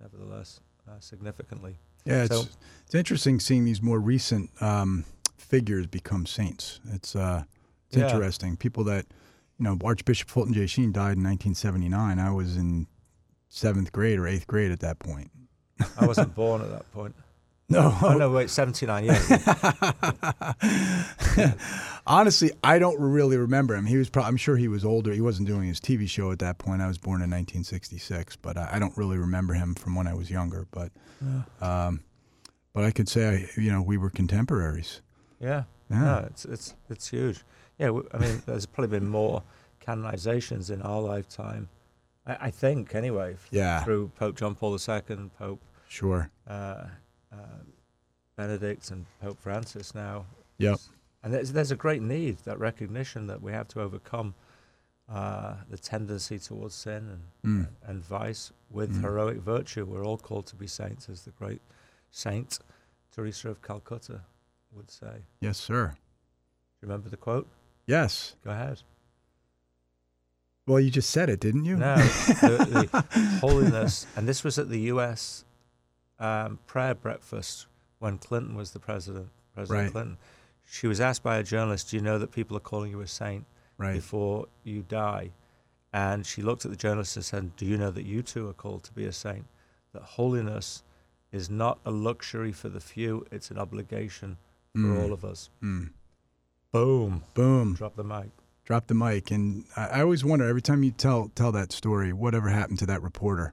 [0.00, 1.76] nevertheless uh, significantly.
[2.04, 2.48] Yeah, it's So-
[2.86, 5.04] it's interesting seeing these more recent um,
[5.36, 6.80] figures become saints.
[6.92, 7.44] It's uh,
[7.88, 8.10] it's Yeah.
[8.10, 8.56] interesting.
[8.56, 9.06] People that
[9.58, 10.66] you know, Archbishop Fulton J.
[10.66, 12.18] Sheen died in 1979.
[12.18, 12.88] I was in
[13.48, 15.30] seventh grade or eighth grade at that point.
[16.00, 17.14] I wasn't born at that point.
[17.72, 17.96] No.
[18.02, 19.32] Oh no, wait, 79 years.
[22.06, 23.86] Honestly, I don't really remember him.
[23.86, 25.12] He was probably, I'm sure he was older.
[25.12, 26.82] He wasn't doing his TV show at that point.
[26.82, 30.14] I was born in 1966, but I, I don't really remember him from when I
[30.14, 30.66] was younger.
[30.70, 30.90] But,
[31.60, 32.02] um,
[32.72, 35.00] but I could say, I, you know, we were contemporaries.
[35.40, 35.64] Yeah.
[35.90, 36.00] Yeah.
[36.00, 37.40] No, it's it's it's huge.
[37.78, 39.42] Yeah, I mean, there's probably been more
[39.84, 41.68] canonizations in our lifetime.
[42.26, 43.36] I, I think, anyway.
[43.50, 43.82] Yeah.
[43.84, 46.30] Through Pope John Paul II, Pope Sure.
[46.48, 46.84] uh,
[47.32, 47.36] uh,
[48.36, 50.26] Benedict, and Pope Francis now.
[50.58, 50.78] Yep.
[51.22, 54.34] And there's there's a great need, that recognition that we have to overcome
[55.08, 57.68] uh, the tendency towards sin and Mm.
[57.86, 59.00] and vice with Mm.
[59.02, 59.84] heroic virtue.
[59.84, 61.60] We're all called to be saints, as the great
[62.10, 62.58] saint
[63.14, 64.20] Teresa of Calcutta
[64.72, 65.22] would say.
[65.40, 65.94] Yes, sir.
[66.80, 67.46] Remember the quote?
[67.86, 68.36] Yes.
[68.44, 68.82] Go ahead.
[70.66, 71.76] Well, you just said it, didn't you?
[71.76, 75.44] No, the, the holiness, and this was at the U.S.
[76.22, 77.66] Um, prayer breakfast
[77.98, 79.92] when Clinton was the president, President Right.
[79.92, 80.18] Clinton.
[80.64, 83.08] She was asked by a journalist, "Do you know that people are calling you a
[83.08, 83.44] saint
[83.76, 83.94] Right.
[83.94, 85.32] before you die?"
[85.92, 88.52] And she looked at the journalist and said, "Do you know that you too are
[88.54, 89.46] called to be a saint?
[89.92, 90.84] That holiness
[91.32, 94.38] is not a luxury for the few; it's an obligation
[94.74, 95.02] for Mm.
[95.02, 95.90] all of us." Mm.
[96.70, 97.24] Boom.
[97.34, 97.74] Boom.
[97.74, 98.30] Drop the mic.
[98.64, 99.30] Drop the mic.
[99.30, 102.86] And I, I always wonder every time you tell tell that story, whatever happened to
[102.86, 103.52] that reporter?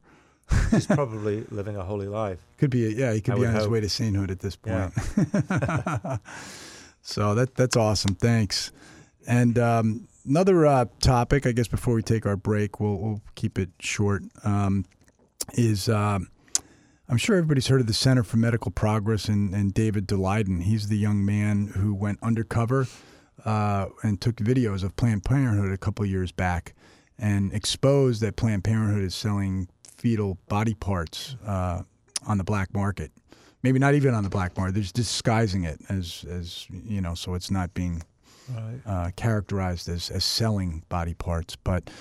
[0.72, 2.40] He's probably living a holy life.
[2.58, 4.90] Could be, yeah, he could I be on his way to sainthood at this Yeah.
[4.90, 6.22] point.
[7.02, 8.16] so that that's awesome.
[8.16, 8.72] Thanks.
[9.28, 13.60] And um, another uh, topic, I guess, before we take our break, we'll, we'll keep
[13.60, 14.24] it short.
[14.44, 14.86] Um,
[15.54, 16.30] is um
[17.08, 20.62] I'm sure everybody's heard of the Center for Medical Progress and, and David Daleiden.
[20.62, 22.86] He's the young man who went undercover
[23.44, 26.76] uh, and took videos of Planned Parenthood a couple years back
[27.18, 31.82] and exposed that Planned Parenthood is selling fetal body parts uh,
[32.26, 33.12] on the black market.
[33.64, 34.74] Maybe not even on the black market.
[34.74, 38.02] They're just disguising it as, as you know, so it's not being
[38.52, 38.82] Right.
[38.88, 41.56] uh, characterized as, as selling body parts.
[41.56, 41.92] But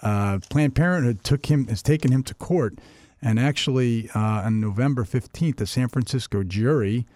[0.00, 2.78] uh, Planned Parenthood took him has taken him to court,
[3.20, 7.06] and actually uh, on November fifteenth, a San Francisco jury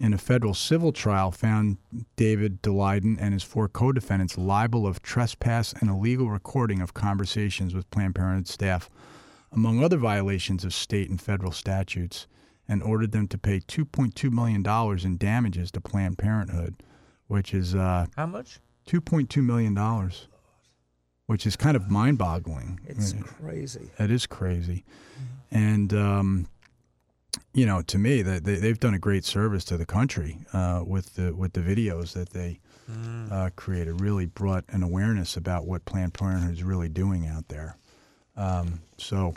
[0.00, 1.76] in a federal civil trial found
[2.16, 7.88] David Daleiden and his four co-defendants liable of trespass and illegal recording of conversations with
[7.92, 8.90] Planned Parenthood staff,
[9.52, 12.26] among other violations of state and federal statutes,
[12.68, 16.82] and ordered them to pay two point two million dollars in damages to Planned Parenthood,
[17.26, 18.60] which is uh, How much?
[18.86, 20.28] two point two million dollars,
[21.26, 22.80] which is kind of mind-boggling.
[22.86, 23.90] It's Uh, crazy.
[23.98, 24.84] It is crazy,
[25.50, 26.46] and um,
[27.54, 30.82] you know, to me, that they, they've done a great service to the country uh,
[30.86, 32.60] with the with the videos that they
[33.30, 34.00] uh, created.
[34.00, 37.76] Really brought an awareness about what Planned Parenthood is really doing out there.
[38.36, 39.34] Um, so,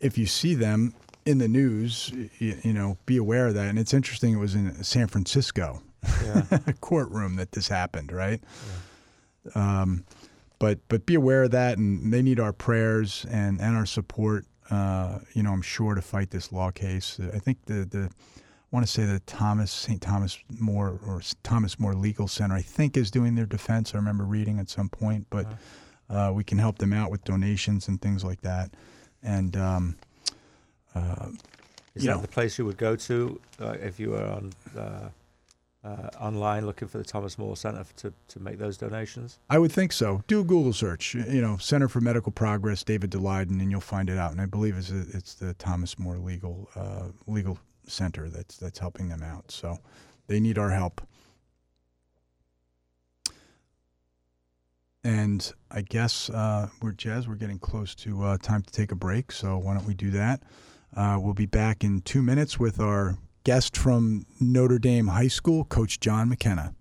[0.00, 3.66] if you see them in the news, you, you know, be aware of that.
[3.68, 4.34] And it's interesting.
[4.34, 5.82] It was in San Francisco,
[6.24, 6.42] Yeah.
[6.80, 8.40] courtroom that this happened, right?
[9.54, 10.04] Um,
[10.58, 14.46] but but be aware of that, and they need our prayers and, and our support.
[14.70, 17.20] Uh, you know, I'm sure to fight this law case.
[17.34, 20.00] I think the the I want to say the Thomas St.
[20.00, 23.94] Thomas More or Thomas More Legal Center I think is doing their defense.
[23.94, 25.46] I remember reading at some point, but
[26.08, 28.70] uh, we can help them out with donations and things like that.
[29.22, 29.96] And um,
[30.94, 31.28] uh,
[31.94, 35.08] Is that know, the place you would go to uh, if you were on uh,
[35.84, 39.38] uh, online looking for the Thomas More Center to, to make those donations?
[39.50, 40.22] I would think so.
[40.26, 41.14] Do a Google search.
[41.14, 44.32] You know, Center for Medical Progress, David Daleiden, and you'll find it out.
[44.32, 49.08] And I believe it's it's the Thomas More Legal uh, Legal Center that's that's helping
[49.08, 49.50] them out.
[49.50, 49.78] So
[50.26, 51.00] they need our help.
[55.06, 57.28] And I guess uh, we're Jazz.
[57.28, 59.30] We're getting close to uh, time to take a break.
[59.30, 60.42] So why don't we do that?
[60.96, 65.64] Uh, we'll be back in two minutes with our guest from Notre Dame High School,
[65.64, 66.74] Coach John McKenna.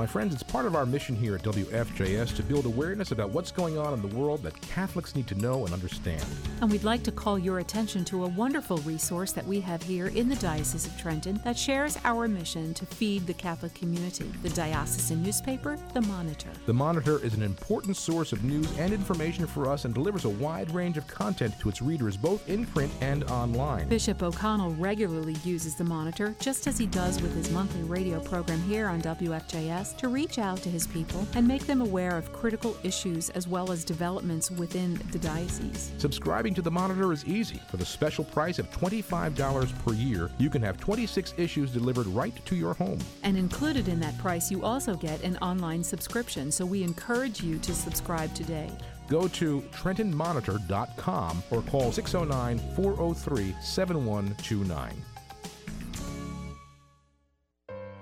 [0.00, 3.52] My friends, it's part of our mission here at WFJS to build awareness about what's
[3.52, 6.24] going on in the world that Catholics need to know and understand.
[6.62, 10.06] And we'd like to call your attention to a wonderful resource that we have here
[10.06, 14.48] in the Diocese of Trenton that shares our mission to feed the Catholic community the
[14.48, 16.48] diocesan newspaper, The Monitor.
[16.64, 20.30] The Monitor is an important source of news and information for us and delivers a
[20.30, 23.86] wide range of content to its readers both in print and online.
[23.90, 28.62] Bishop O'Connell regularly uses The Monitor, just as he does with his monthly radio program
[28.62, 32.32] here on WFJS, Press to reach out to his people and make them aware of
[32.32, 35.92] critical issues as well as developments within the diocese.
[35.98, 37.60] Subscribing to the Monitor is easy.
[37.68, 42.34] For the special price of $25 per year, you can have 26 issues delivered right
[42.46, 42.98] to your home.
[43.22, 47.58] And included in that price, you also get an online subscription, so we encourage you
[47.58, 48.70] to subscribe today.
[49.08, 54.92] Go to TrentonMonitor.com or call 609 403 7129.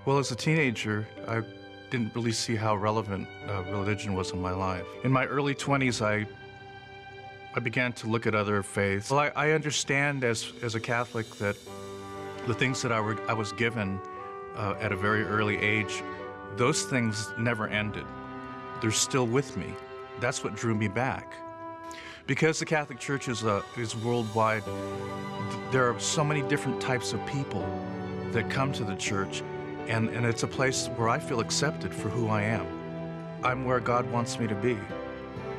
[0.05, 1.42] Well, as a teenager, I
[1.90, 4.85] didn't really see how relevant uh, religion was in my life.
[5.05, 6.27] In my early 20s, I
[7.55, 9.11] I began to look at other faiths.
[9.11, 11.57] Well, I, I understand as, as a Catholic that
[12.46, 14.01] the things that I, were, I was given
[14.55, 16.03] uh, at a very early age,
[16.57, 18.05] those things never ended.
[18.81, 19.74] They're still with me.
[20.20, 21.35] That's what drew me back.
[22.27, 24.77] Because the Catholic Church is, uh, is worldwide, th-
[25.72, 27.66] there are so many different types of people
[28.33, 29.42] that come to the church,
[29.88, 32.66] and, and it's a place where I feel accepted for who I am.
[33.42, 34.77] I'm where God wants me to be,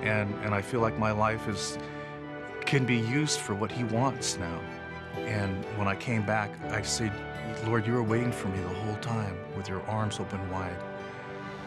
[0.02, 1.78] and, and I feel like my life is,
[2.66, 4.62] can be used for what He wants now.
[5.18, 7.12] And when I came back, I said,
[7.66, 10.78] Lord, you were waiting for me the whole time with your arms open wide,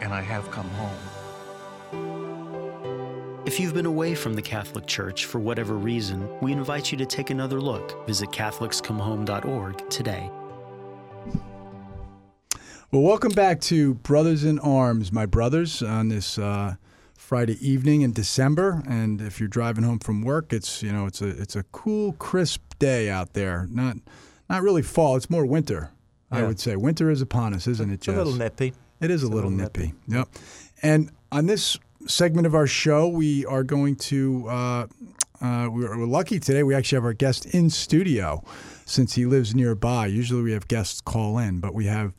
[0.01, 0.97] and I have come home.
[3.45, 7.05] If you've been away from the Catholic Church for whatever reason, we invite you to
[7.05, 8.07] take another look.
[8.07, 10.31] Visit CatholicsComeHome.org today.
[12.93, 16.75] Well, welcome back to Brothers in Arms, my brothers, on this uh,
[17.17, 18.83] Friday evening in December.
[18.87, 22.13] And if you're driving home from work, it's you know it's a it's a cool,
[22.13, 23.67] crisp day out there.
[23.71, 23.97] Not
[24.47, 25.15] not really fall.
[25.15, 25.89] It's more winter.
[26.29, 27.95] I would say winter is upon us, isn't it?
[27.95, 28.75] It's a little nippy.
[29.01, 29.95] It is a, It's a little, little nippy.
[30.07, 30.29] Yep.
[30.83, 34.47] And on this segment of our show, we are going to.
[34.47, 34.87] Uh,
[35.41, 36.61] uh, we're, we're lucky today.
[36.61, 38.43] We actually have our guest in studio,
[38.85, 40.05] since he lives nearby.
[40.05, 42.13] Usually we have guests call in, but we have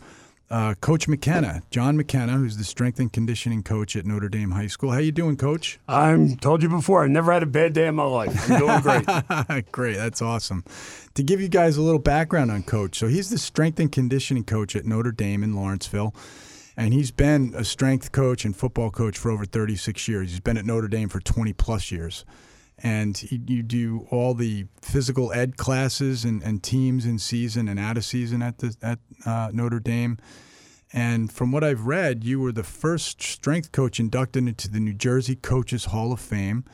[0.51, 4.67] uh, Coach McKenna, John McKenna, who's the strength and conditioning coach at Notre Dame High
[4.67, 4.93] School.
[4.93, 5.79] How you doing, Coach?
[5.89, 8.51] I'm told you before, I've never had a bad day in my life.
[8.51, 9.73] I'm doing great.
[9.73, 10.65] Great, that's awesome.
[11.15, 14.45] To give you guys a little background on Coach, so he's the strength and conditioning
[14.45, 16.15] coach at Notre Dame in Lawrenceville,
[16.77, 20.31] and he's been a strength coach and football coach for over 36 years.
[20.31, 22.25] He's been at Notre Dame for 20 plus years,
[22.79, 27.97] and you do all the physical ed classes and, and teams in season and out
[27.97, 30.19] of season at the at uh, Notre Dame.
[30.93, 34.95] And from what I've read, you were the first strength coach inducted into the New
[34.95, 36.65] Jersey Coaches Hall of Fame,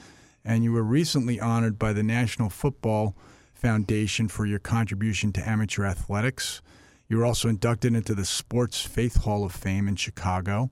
[0.44, 3.16] and you were recently honored by the National Football
[3.54, 6.60] Foundation for your contribution to amateur athletics.
[7.08, 10.70] You were also inducted into the Sports Faith Hall of Fame in Chicago,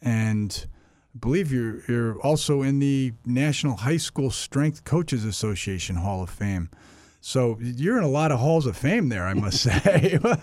[0.00, 0.66] and
[1.20, 6.70] believe you're you're also in the National High School Strength Coaches Association Hall of Fame.
[7.20, 10.18] So you're in a lot of halls of fame there, I must say.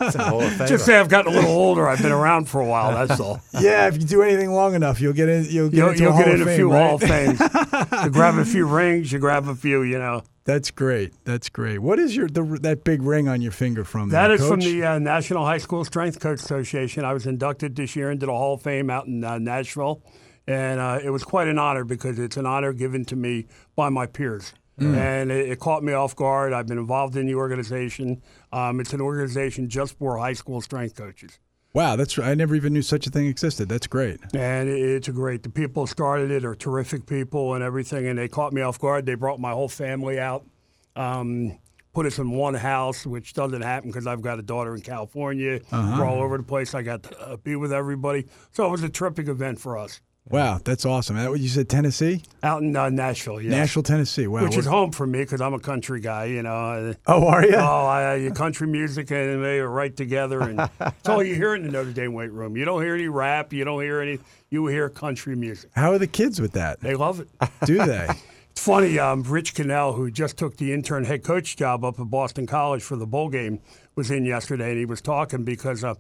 [0.68, 1.88] Just say I've gotten a little older.
[1.88, 3.08] I've been around for a while.
[3.08, 3.42] That's all.
[3.62, 5.46] yeah, if you do anything long enough, you'll get in.
[5.46, 6.86] You'll get You'll, into you'll a hall get of in a fame, few right?
[6.86, 7.40] Hall of Fames.
[8.04, 9.12] you grab a few rings.
[9.12, 9.84] You grab a few.
[9.84, 10.24] You know.
[10.44, 11.14] That's great.
[11.24, 11.80] That's great.
[11.80, 14.10] What is your the, that big ring on your finger from?
[14.10, 17.04] That there, is from the uh, National High School Strength Coach Association.
[17.04, 20.04] I was inducted this year into the Hall of Fame out in uh, Nashville,
[20.48, 23.90] and uh, it was quite an honor because it's an honor given to me by
[23.90, 24.54] my peers.
[24.80, 24.96] Mm.
[24.98, 26.52] And it, it caught me off guard.
[26.52, 28.22] I've been involved in the organization.
[28.52, 31.40] Um, it's an organization just for high school strength coaches.
[31.74, 33.68] Wow, that's I never even knew such a thing existed.
[33.70, 34.20] That's great.
[34.34, 35.44] And it- it's great.
[35.44, 38.08] The people started it are terrific people and everything.
[38.08, 39.06] And they caught me off guard.
[39.06, 40.46] They brought my whole family out,
[40.96, 41.58] um,
[41.94, 45.60] put us in one house, which doesn't happen because I've got a daughter in California.
[45.72, 45.98] Uh-huh.
[46.00, 46.74] We're all over the place.
[46.74, 48.26] I got to uh, be with everybody.
[48.52, 50.02] So it was a terrific event for us.
[50.28, 51.18] Wow, that's awesome.
[51.18, 53.52] That what you said, Tennessee, Out in uh, Nashville, yes.
[53.52, 54.26] Nashville, Tennessee.
[54.26, 56.96] Wow, Which is home for me because I'm a country guy, you know.
[57.06, 57.56] Oh, are you?
[57.56, 61.64] Oh, I, country music and they are right together, and it's all you hear in
[61.64, 62.58] the Notre Dame weight room.
[62.58, 64.18] You don't hear any rap, you don't hear any.
[64.50, 65.70] You hear country music.
[65.76, 66.80] How are the kids with that?
[66.80, 67.28] They love it.
[67.66, 68.08] Do they?
[68.56, 68.98] It's funny.
[68.98, 72.82] Um, Rich Gunnell, who just took the intern head coach job up at Boston College
[72.82, 73.60] for the bowl game,
[73.96, 75.96] was in yesterday, and he was talking because uh,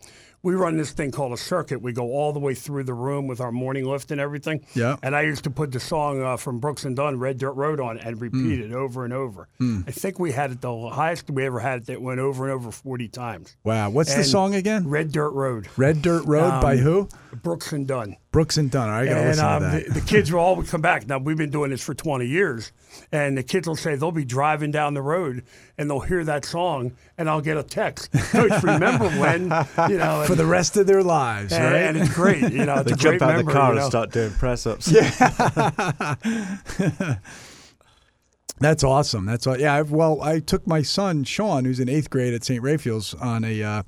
[0.46, 1.82] we run this thing called a circuit.
[1.82, 4.64] We go all the way through the room with our morning lift and everything.
[4.76, 4.96] Yeah.
[5.02, 7.80] And I used to put the song uh, from Brooks and Dunn, "Red Dirt Road,"
[7.80, 8.66] on and repeat Mm.
[8.66, 9.48] it over and over.
[9.60, 9.88] Mm.
[9.88, 12.54] I think we had it the highest we ever had it that went over and
[12.54, 13.58] over forty times.
[13.64, 14.88] Wow, what's the song again?
[14.88, 15.68] Red Dirt Road.
[15.78, 17.10] Red Dirt Road by Um, who?
[17.42, 18.16] Brooks and Dunn.
[18.32, 18.88] Brooks and Dunn.
[18.90, 19.86] All right, I gotta listen um, to that.
[19.88, 21.08] The, the kids will all come back.
[21.08, 22.72] Now we've been doing this for 20 years,
[23.12, 25.44] and the kids will say they'll be driving down the road
[25.78, 29.44] and they'll hear that song, and I'll get a text, Coach, remember when?
[29.90, 31.82] You know, For the rest of their lives, and, right?
[31.84, 32.42] and it's great.
[32.52, 33.44] You know, it's they a jump great out memory.
[33.46, 34.88] the car you and start doing press ups.
[34.90, 36.16] Yeah.
[38.60, 39.26] That's awesome.
[39.26, 39.60] That's all.
[39.60, 39.74] Yeah.
[39.76, 42.62] I've, well, I took my son Sean, who's in eighth grade at St.
[42.62, 43.84] Raphael's, on a uh,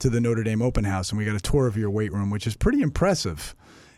[0.00, 2.30] to the Notre Dame Open House, and we got a tour of your weight room,
[2.30, 3.54] which is pretty impressive.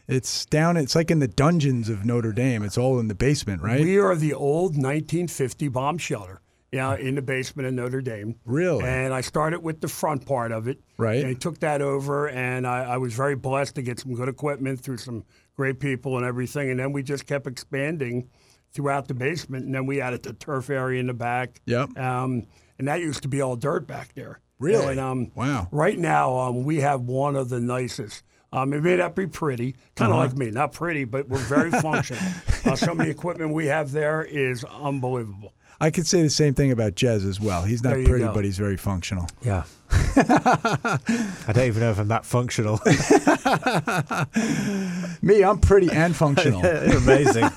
[0.09, 0.77] It's down.
[0.77, 2.63] It's like in the dungeons of Notre Dame.
[2.63, 3.81] It's all in the basement, right?
[3.81, 6.42] We are the old 1950 bomb shelter.
[6.73, 8.35] Yeah, in the basement of Notre Dame.
[8.47, 8.83] Really?
[8.85, 10.81] And I started with the front part of it.
[10.97, 11.19] Right.
[11.23, 14.29] And I took that over, and I, I was very blessed to get some good
[14.29, 15.23] equipment through some
[15.55, 16.71] great people and everything.
[16.71, 18.31] And then we just kept expanding
[18.73, 21.61] throughout the basement, and then we added the turf area in the back.
[21.67, 21.99] Yep.
[21.99, 22.47] Um,
[22.79, 24.41] and that used to be all dirt back there.
[24.59, 24.93] Really?
[24.93, 25.69] And, um, Wow.
[25.73, 28.25] Right now, um, we have one of the nicest.
[28.51, 30.27] Um, it may not be pretty, kind of Uh-huh.
[30.29, 32.23] like me, not pretty, but we're very functional.
[32.65, 35.53] uh, some of the equipment we have there is unbelievable.
[35.81, 37.63] I could say the same thing about Jez as well.
[37.63, 38.33] He's not pretty, go.
[38.33, 39.27] but he's very functional.
[39.43, 39.65] Yeah.
[40.17, 42.81] I don't even know if I'm that functional.
[45.23, 46.61] Me, I'm pretty and functional.
[46.65, 47.49] Amazing.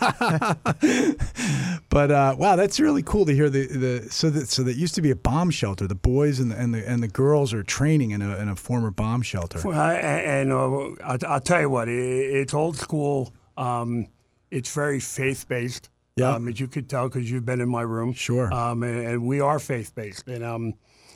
[1.90, 3.50] but uh, wow, that's really cool to hear.
[3.50, 5.88] The, the so that so that used to be a bomb shelter.
[5.88, 8.56] The boys and the and the, and the girls are training in a in a
[8.56, 9.62] former bomb shelter.
[9.64, 13.34] Well, I- and uh, I'll, I'll tell you what, i it's old school.
[13.58, 14.08] Um,
[14.52, 15.90] it's very faith based.
[16.18, 16.34] Yeah.
[16.36, 18.14] Um, as you could tell because you've been in my room.
[18.14, 18.52] Sure.
[18.54, 20.74] Um, and, and we are faith based, and um,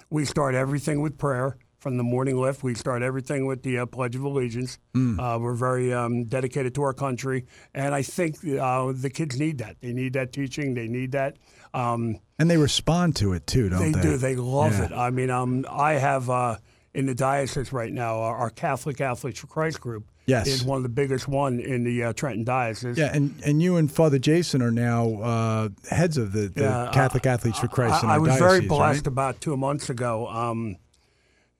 [0.09, 1.57] we start everything with prayer.
[1.79, 4.77] From the morning lift, we start everything with the uh, Pledge of Allegiance.
[4.93, 5.17] Mm.
[5.17, 9.59] Uh, we're very um, dedicated to our country, and I think uh, the kids need
[9.59, 9.77] that.
[9.79, 10.73] They need that teaching.
[10.73, 11.37] They need that.
[11.73, 14.01] Um, And they respond to it too, don't they they?
[14.01, 14.17] do.
[14.17, 14.85] They love Yeah.
[14.87, 14.91] it.
[14.91, 16.57] I mean, um, I have uh,
[16.93, 20.11] in the diocese right now our, our Catholic Athletes for Christ group.
[20.29, 20.47] Yes.
[20.47, 22.97] is one of the biggest one in the uh, Trenton diocese.
[22.97, 26.91] Yeah, and, and you and Father Jason are now uh, heads of the, the Yeah,
[26.93, 28.03] Catholic Athletes for Christ.
[28.03, 29.07] in I, I our was very blessed right?
[29.07, 30.27] about two months ago.
[30.27, 30.77] Um,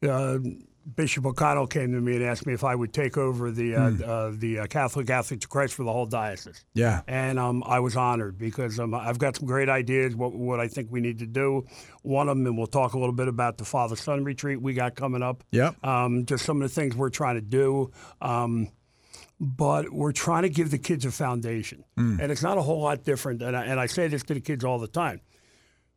[0.08, 0.38] uh,
[0.96, 3.90] Bishop O'Connell came to me and asked me if I would take over the uh,
[3.92, 4.04] Hmm.
[4.06, 6.64] uh, the uh, Catholic Athletes for Christ for the whole diocese.
[6.74, 7.02] Yeah.
[7.08, 10.68] and um, I was honored because um, I've got some great ideas what what I
[10.68, 11.66] think we need to do.
[12.02, 14.74] One of them, and we'll talk a little bit about the Father Son retreat we
[14.74, 15.44] got coming up.
[15.52, 15.84] Yep.
[15.86, 17.92] Um, just some of the things we're trying to do.
[18.22, 18.70] Um,
[19.40, 21.84] but we're trying to give the kids a foundation.
[21.98, 22.20] Mm.
[22.20, 23.42] And it's not a whole lot different.
[23.42, 25.22] And I, and I say this to the kids all the time.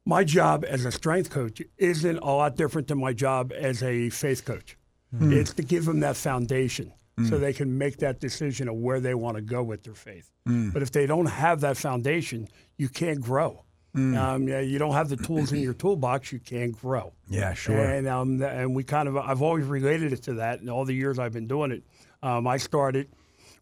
[0.05, 4.11] My job as a strength coach isn't a lot different than my job as a
[4.11, 4.77] faith coach.
[5.15, 5.33] Mm.
[5.33, 6.93] It's to give them that foundation
[7.29, 7.41] so Mm.
[7.41, 10.31] they can make that decision of where they want to go with their faith.
[10.49, 10.73] Mm.
[10.73, 12.49] But if they don't have that foundation,
[12.79, 13.65] you can't grow.
[13.95, 14.17] Mm.
[14.17, 17.13] Um, yeah, you don't have the tools in your toolbox, you can't grow.
[17.29, 17.79] Yeah, sure.
[17.79, 20.63] And um, and we kind of I've always related it to that.
[20.63, 21.83] In all the years I've been doing it,
[22.23, 23.09] um, I started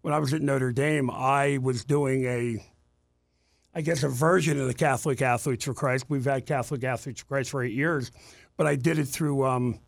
[0.03, 1.11] when I was at Notre Dame.
[1.11, 2.65] I was doing a,
[3.75, 6.07] I guess, a version of the Catholic Athletes for Christ.
[6.09, 8.13] We've had Catholic Athletes for Christ for eight years,
[8.57, 9.45] but I did it through.
[9.45, 9.81] Um,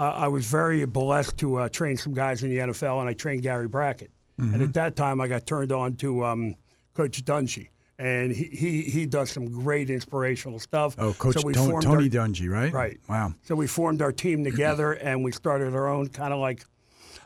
[0.00, 3.12] uh, I was very blessed to uh, train some guys in the NFL, and I
[3.12, 4.10] trained Gary Brackett.
[4.38, 4.62] And Mm-hmm.
[4.62, 6.54] at that time, I got turned on to um,
[6.94, 7.68] Coach Dungy.
[7.98, 10.94] And he, he, he does some great inspirational stuff.
[10.98, 12.72] Oh, Coach So we Ton- formed Tony our- Dungy, right?
[12.72, 12.98] Right.
[13.06, 13.34] Wow.
[13.42, 16.64] So we formed our team together and we started our own kind of like,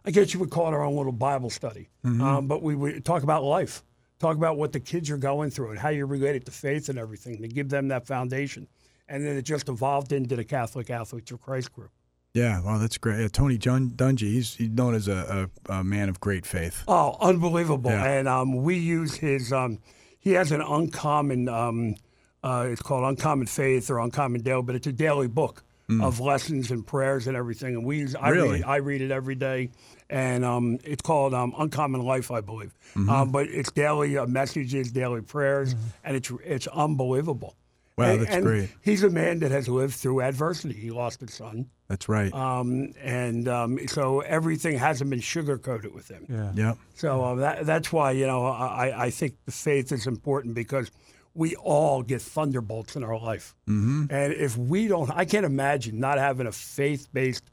[0.04, 1.88] I guess you would call it our own little Bible study.
[2.04, 2.20] Mhm.
[2.20, 3.84] Um, but we would talk about life,
[4.18, 6.88] talk about what the kids are going through and how you relate it to faith
[6.88, 8.66] and everything to give them that foundation.
[9.08, 11.92] And then it just evolved into the Catholic Athletes of Christ group.
[12.34, 13.20] Yeah, well, that's great.
[13.20, 16.82] Yeah, Tony Jun- Dungy, he's, he's known as a, a, a man of great faith.
[16.88, 17.92] Oh, unbelievable!
[17.92, 18.04] Yeah.
[18.04, 19.52] And um, we use his.
[19.52, 19.78] Um,
[20.18, 21.48] he has an uncommon.
[21.48, 21.94] Um,
[22.42, 26.02] uh, it's called Uncommon Faith or Uncommon Daily, but it's a daily book Mm.
[26.02, 27.74] of lessons and prayers and everything.
[27.74, 28.14] And we use.
[28.16, 28.52] I Really?
[28.60, 28.64] read.
[28.64, 29.68] I read it every day,
[30.08, 32.72] and um, it's called um, Uncommon Life, I believe.
[32.94, 33.10] Mhm.
[33.10, 37.54] Um, but it's daily uh, messages, daily prayers, and it's it's unbelievable.
[37.96, 38.70] Wow, And- that's and great.
[38.82, 40.74] He's a man that has lived through adversity.
[40.74, 41.66] He lost his son.
[41.88, 42.32] That's right.
[42.32, 46.26] Um, and um, so everything hasn't been sugarcoated with him.
[46.28, 46.52] Yeah.
[46.54, 46.78] Yep.
[46.94, 50.90] So uh, that, that's why, you know, I, I think the faith is important because
[51.34, 53.54] we all get thunderbolts in our life.
[53.68, 54.10] Mhm.
[54.10, 57.44] And if we don't, I can't imagine not having a faith based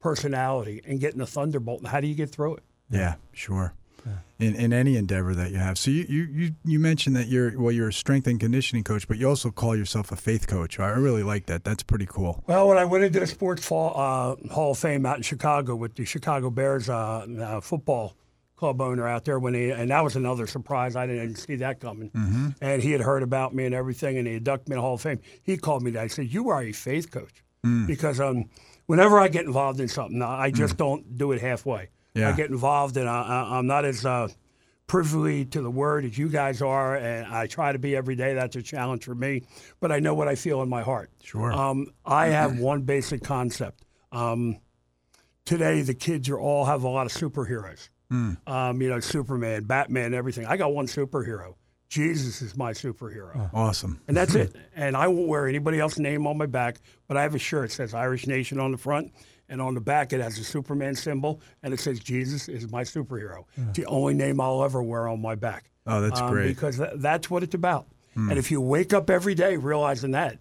[0.00, 1.86] personality and getting a thunderbolt.
[1.86, 2.62] How do you get through it?
[2.90, 3.74] Yeah, sure.
[4.38, 5.76] In, in any endeavor that you have.
[5.76, 9.06] So you, you, you, you mentioned that you're well you're a strength and conditioning coach,
[9.06, 10.80] but you also call yourself a faith coach.
[10.80, 11.62] I really like that.
[11.62, 12.42] That's pretty cool.
[12.46, 15.76] Well, when I went into the Sports Fall, uh, Hall of Fame out in Chicago
[15.76, 18.14] with the Chicago Bears uh, uh, football
[18.56, 20.96] club owner out there, when he and that was another surprise.
[20.96, 22.08] I didn't see that coming.
[22.10, 22.54] Mhm.
[22.62, 24.94] And he had heard about me and everything, and he inducted me in the Hall
[24.94, 25.18] of Fame.
[25.42, 25.90] He called me.
[25.90, 26.04] That.
[26.04, 27.86] I said, "You are a faith coach," Mm.
[27.86, 28.48] because um,
[28.86, 31.90] whenever I get involved in something, I just don't do it halfway.
[32.14, 32.30] Yeah.
[32.30, 34.28] I get involved, and I, I'm not as uh,
[34.86, 38.34] privy to the word as you guys are, and I try to be every day.
[38.34, 39.44] That's a challenge for me,
[39.78, 41.10] but I know what I feel in my heart.
[41.22, 41.52] Sure.
[41.52, 43.84] Um, I have one basic concept.
[44.10, 44.58] Um,
[45.44, 47.88] today, the kids are all have a lot of superheroes.
[48.10, 48.36] Mm.
[48.48, 50.44] Um, you know, Superman, Batman, everything.
[50.46, 51.54] I got one superhero.
[51.88, 53.50] Jesus is my superhero.
[53.52, 54.00] Awesome.
[54.08, 54.56] And that's it.
[54.74, 57.70] And I won't wear anybody else's name on my back, but I have a shirt
[57.70, 59.12] that says Irish Nation on the front.
[59.50, 62.82] And on the back it has a Superman symbol, and it says Jesus is my
[62.82, 63.44] superhero.
[63.56, 65.70] It's the only name I'll ever wear on my back.
[65.86, 66.48] Oh, that's Um, great.
[66.48, 67.86] because tha- that's what it's about.
[68.16, 68.30] Mm.
[68.30, 70.38] And if you wake up every day realizing that,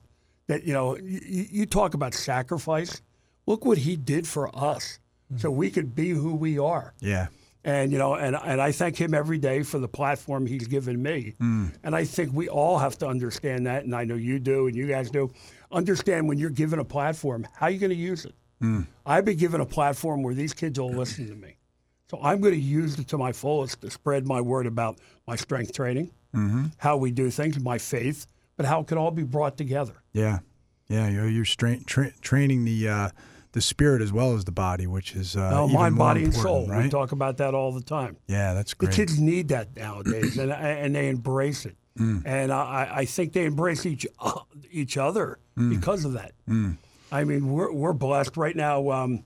[0.48, 3.02] that you know, you, you talk about sacrifice.
[3.46, 5.00] Look what he did for us,
[5.38, 6.94] so we could be who we are.
[7.00, 7.28] Yeah.
[7.66, 11.02] And you know, and and I thank him every day for the platform he's given
[11.02, 11.36] me.
[11.42, 11.72] Mm.
[11.84, 14.76] And I think we all have to understand that, and I know you do, and
[14.76, 15.32] you guys do.
[15.72, 18.34] Understand when you're given a platform, how you going to use it.
[18.62, 18.88] Mm.
[19.06, 21.56] I've been given a platform where these kids will listen to me,
[22.10, 25.36] so I'm going to use it to my fullest to spread my word about my
[25.36, 26.66] strength training, Mm-hmm.
[26.78, 29.94] how we do things, my faith, but how it can all be brought together.
[30.14, 30.40] Yeah,
[30.88, 31.08] yeah.
[31.10, 33.10] You're, you're stra- tra- training the uh,
[33.54, 36.68] the spirit as well as the body, which is uh, Now, mind, body, and soul.
[36.68, 36.84] right?
[36.84, 38.18] We talk about that all the time.
[38.28, 40.52] yeah, that's The kids need that nowadays, and
[40.84, 41.76] and they embrace it.
[41.98, 42.22] Mm.
[42.26, 44.06] And I, I think they embrace each
[44.70, 45.72] each other Mm.
[45.72, 46.34] because of that.
[46.48, 46.78] Mm.
[47.12, 48.90] I mean, we're we're blessed right now.
[48.92, 49.24] Um,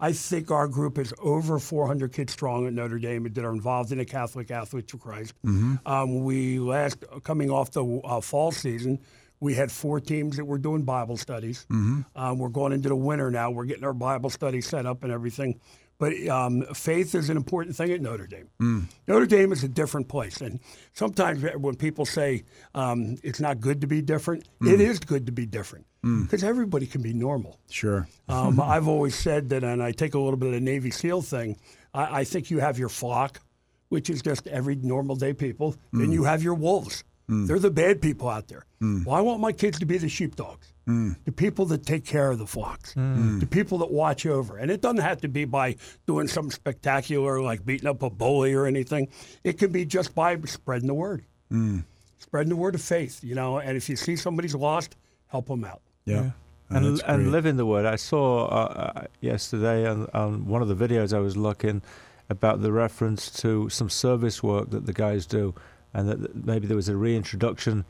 [0.00, 3.92] I think our group is over 400 kids strong at Notre Dame that are involved
[3.92, 5.32] in the Catholic Athletes for Christ.
[5.44, 5.78] Mhm.
[5.86, 8.98] Um, we last coming off the uh, fall season,
[9.38, 11.66] we had four teams that were doing Bible studies.
[11.70, 12.04] Mhm.
[12.16, 13.50] Um, we're going into the winter now.
[13.50, 15.60] We're getting our Bible study set up and everything.
[16.02, 18.48] But um, faith is an important thing at Notre Dame.
[18.60, 18.86] Mm.
[19.06, 20.40] Notre Dame is a different place.
[20.40, 20.58] And
[20.94, 22.42] sometimes when people say
[22.74, 24.72] um, it's not good to be different, Mm.
[24.74, 26.22] it is good to be different Mm.
[26.24, 27.56] because everybody can be normal.
[27.70, 28.08] Sure.
[28.28, 31.22] Um, I've always said that, and I take a little bit of the Navy SEAL
[31.22, 31.56] thing.
[31.94, 33.40] I, I think you have your flock,
[33.88, 35.76] which is just every normal day people.
[35.92, 36.12] Then Mm.
[36.14, 37.04] you have your wolves.
[37.30, 37.46] Mm.
[37.46, 38.64] They're the bad people out there.
[38.82, 39.06] Mm.
[39.06, 41.14] Well, I want my kids to be the sheepdogs, Mm.
[41.24, 43.38] the people that take care of the flocks, Mm.
[43.38, 44.56] the people that watch over.
[44.56, 45.76] And it doesn't have to be by
[46.08, 49.06] doing something spectacular like beating up a bully or anything.
[49.44, 51.84] It can be just by spreading the word, Mm.
[52.18, 53.58] spreading the word of faith, you know.
[53.58, 54.96] And if you see somebody's lost,
[55.28, 55.82] help them out.
[56.04, 56.30] Yeah.
[56.70, 57.30] Oh, and that's and great.
[57.32, 57.86] live in the word.
[57.86, 61.82] I saw uh, uh, yesterday on, on one of the videos I was looking
[62.28, 65.54] about the reference to some service work that the guys do,
[65.94, 67.84] and that that maybe there was a reintroduction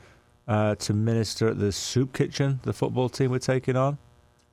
[0.47, 3.97] uh, to minister at the soup kitchen the football team were taking on.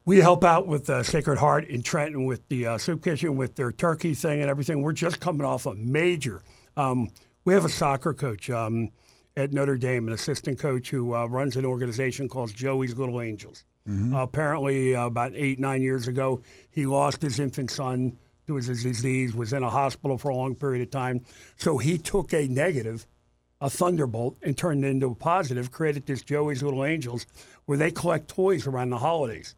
[0.06, 3.54] We help out with uh, Sacred Heart in Trenton with the uh, soup kitchen, with
[3.54, 4.82] their turkey thing and everything.
[4.82, 6.42] We're just coming off a major.
[6.76, 7.10] Um,
[7.44, 8.90] we have a soccer coach um,
[9.36, 13.64] at Notre Dame, an assistant coach who uh, runs an organization called Joey's Little Angels.
[13.88, 14.14] Mhm.
[14.14, 18.16] Uh, apparently, uh, about eight, nine years ago, he lost his infant son
[18.46, 21.20] to his disease, was in a hospital for a long period of time.
[21.56, 23.06] So he took a negative,
[23.60, 27.26] a thunderbolt, and turned it into a positive, created this Joey's Little Angels,
[27.66, 29.54] where they collect toys around the holidays.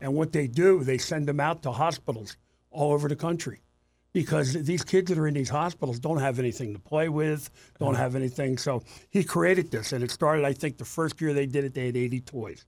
[0.00, 2.36] And what they do, they send them out to hospitals
[2.70, 3.60] all over the country
[4.12, 7.96] because these kids that are in these hospitals don't have anything to play with, don't
[7.96, 8.56] have anything.
[8.56, 11.74] So he created this, and it started, I think, the first year they did it,
[11.74, 12.64] they had 80 toys.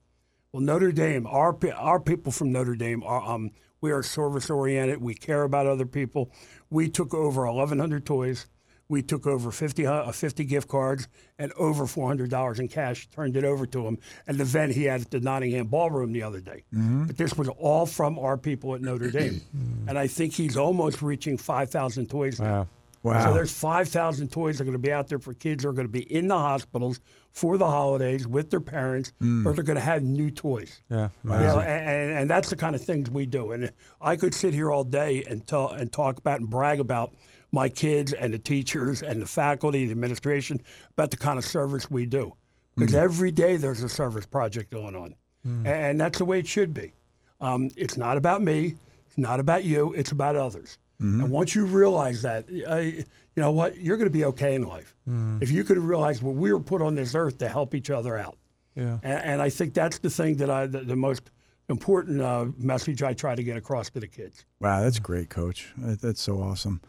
[0.53, 5.01] Well, Notre Dame, our our people from Notre Dame are um, we are service oriented.
[5.01, 6.32] We care about other people.
[6.68, 8.47] We took over 1,100 toys.
[8.91, 11.09] We took over 50, uh, 50 gift cards
[11.39, 13.07] and over $400 in cash.
[13.11, 16.22] Turned it over to him at an event he had at the Nottingham Ballroom the
[16.22, 16.64] other day.
[16.74, 17.07] Mhm.
[17.07, 19.43] But this was all from our people at Notre Dame,
[19.89, 22.61] and I think he's almost reaching 5,000 toys now.
[22.61, 22.68] Wow.
[23.05, 23.24] Wow.
[23.26, 25.72] So there's 5,000 toys that are going to be out there for kids who are
[25.72, 26.99] going to be in the hospitals
[27.30, 29.47] for the holidays with their parents, Mm.
[29.47, 30.80] or they're going to have new toys.
[30.91, 33.53] Yeah, You know, and, and, and that's the kind of things we do.
[33.53, 33.70] And
[34.01, 37.14] I could sit here all day and tell and talk about and brag about
[37.53, 40.61] my kids and the teachers and the faculty, the administration,
[40.92, 42.34] about the kind of service we do.
[42.76, 42.99] Because Mm.
[43.03, 45.14] every day there's a service project going on,
[45.46, 45.66] Mm.
[45.66, 46.92] And that's the way it should be.
[47.40, 48.74] Um, it's not about me.
[49.07, 49.92] It's not about you.
[49.94, 50.78] It's about others.
[51.01, 51.20] Mm-hmm.
[51.22, 53.05] And once you realize that, uh, you
[53.36, 54.96] know what, you're going to be okay in life.
[55.09, 55.40] Mm.
[55.40, 58.18] If you could realize well, we were put on this earth to help each other
[58.18, 58.36] out.
[58.74, 58.99] Yeah.
[59.05, 61.30] And, and I think that's the thing that I, the, the most
[61.68, 64.44] important uh, message I try to get across to the kids.
[64.61, 65.72] Wow, that's great, Coach.
[65.76, 66.80] That's so awesome.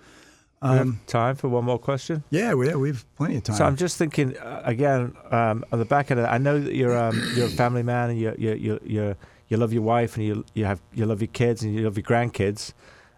[0.62, 2.24] We have Um, time for one more question.
[2.32, 3.56] yeah, we, yeah, we have plenty of time.
[3.56, 6.20] So I'm just thinking uh, again um, on the back end.
[6.20, 8.80] Of that, I know that you're um, you're a family man and you you you
[8.84, 9.16] you
[9.48, 11.96] you love your wife and you you have you love your kids and you love
[11.98, 12.74] your grandkids.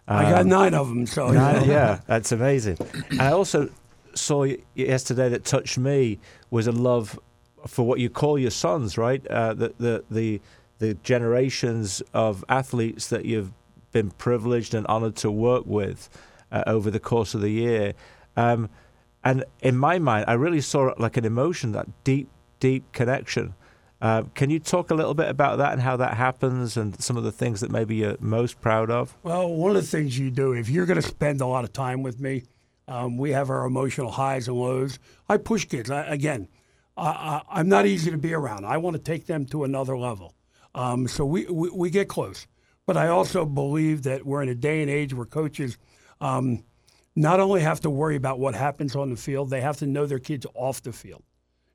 [0.06, 2.76] I got Um, nine of them, so Nine, yeah, that's amazing.
[3.10, 3.68] And I also
[4.14, 6.18] saw yesterday that touched me
[6.50, 7.18] was a love
[7.66, 9.26] for what you call your sons, right?
[9.26, 10.40] Uh, the, the the
[10.78, 13.52] the generations of athletes that you've
[13.92, 16.08] been privileged and honored to work with
[16.52, 17.94] uh, over the course of the year.
[18.36, 18.68] Um,
[19.24, 22.28] and in my mind, I really saw like an emotion, that deep,
[22.60, 23.54] deep connection.
[24.00, 27.16] Uh, can you talk a little bit about that and how that happens and some
[27.16, 29.16] of the things that maybe you're most proud of?
[29.22, 31.72] Well, one of the things you do, if you're going to spend a lot of
[31.72, 32.42] time with me,
[32.88, 34.98] um, we have our emotional highs and lows.
[35.28, 35.88] I push kids.
[35.88, 36.48] I, again,
[36.96, 38.66] I, I'm not easy to be around.
[38.66, 40.34] I want to take them to another level.
[40.74, 42.48] Um, so we, we, we get close.
[42.86, 45.78] But I also believe that we're in a day and age where coaches
[46.22, 46.64] um,
[47.14, 50.06] not only have to worry about what happens on the field, they have to know
[50.06, 51.22] their kids off the field.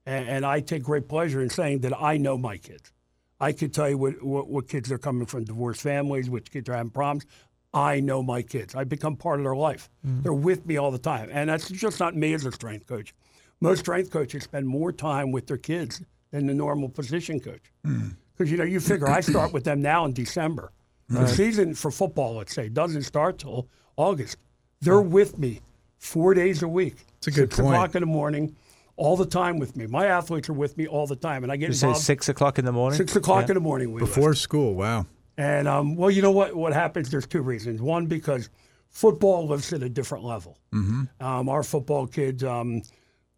[0.05, 2.91] And, and I take great pleasure in saying that I know my kids.
[3.39, 6.67] I could tell you what, what, what kids are coming from divorced families, which kids
[6.69, 7.25] are having problems.
[7.73, 8.73] I know my kids.
[8.73, 9.89] I become part of their life.
[10.05, 10.23] Mhm.
[10.23, 11.29] They're with me all the time.
[11.31, 13.13] And that's just not me as a strength coach.
[13.61, 17.71] Most strength coaches spend more time with their kids than the normal position coach.
[17.83, 20.71] Because, you know, you figure I start with them now in December.
[21.09, 23.67] The season for football, let's say, doesn't start till
[23.97, 24.37] August.
[24.81, 25.59] They're with me
[25.97, 26.95] four days a week.
[27.17, 27.73] It's a good Six point.
[27.75, 28.55] o'clock in the morning,
[28.95, 29.87] all the time with me.
[29.87, 31.43] My athletes are with me all the time.
[31.43, 32.05] And I get You say involved.
[32.05, 32.97] six o'clock in the morning.
[32.97, 33.49] Six o'clock Yeah.
[33.49, 33.91] in the morning.
[33.91, 35.05] We Before school, wow.
[35.37, 36.55] and um, well, you know what?
[36.55, 37.09] What happens?
[37.09, 37.81] There's two reasons.
[37.81, 38.49] One, because
[38.89, 40.57] football lives at a different level.
[40.73, 41.03] Mm-hmm.
[41.25, 42.83] Um, our football kids, um,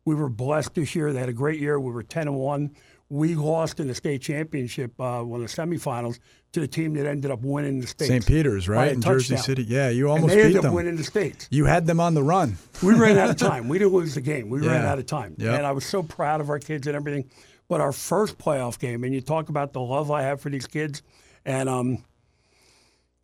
[0.06, 1.14] we were blessed this year.
[1.14, 1.80] They had a great year.
[1.80, 2.72] We were ten and one.
[3.12, 6.20] We lost in the state championship, uh, one of the semifinals,
[6.52, 8.08] to the team that ended up winning the state.
[8.08, 8.26] St.
[8.26, 9.36] Peter's, right in Jersey.
[9.38, 9.64] City.
[9.64, 10.74] Yeah, you almost And they beat ended up them.
[10.74, 11.48] winning the state.
[11.50, 12.58] You had them on the run.
[12.84, 13.68] We ran out of time.
[13.68, 14.50] We didn't lose the game.
[14.50, 15.36] We ran out of time.
[15.38, 15.58] Yep.
[15.58, 17.30] And I was so proud of our kids and everything.
[17.68, 20.66] But our first playoff game, and you talk about the love I have for these
[20.66, 21.04] kids,
[21.46, 22.04] and um,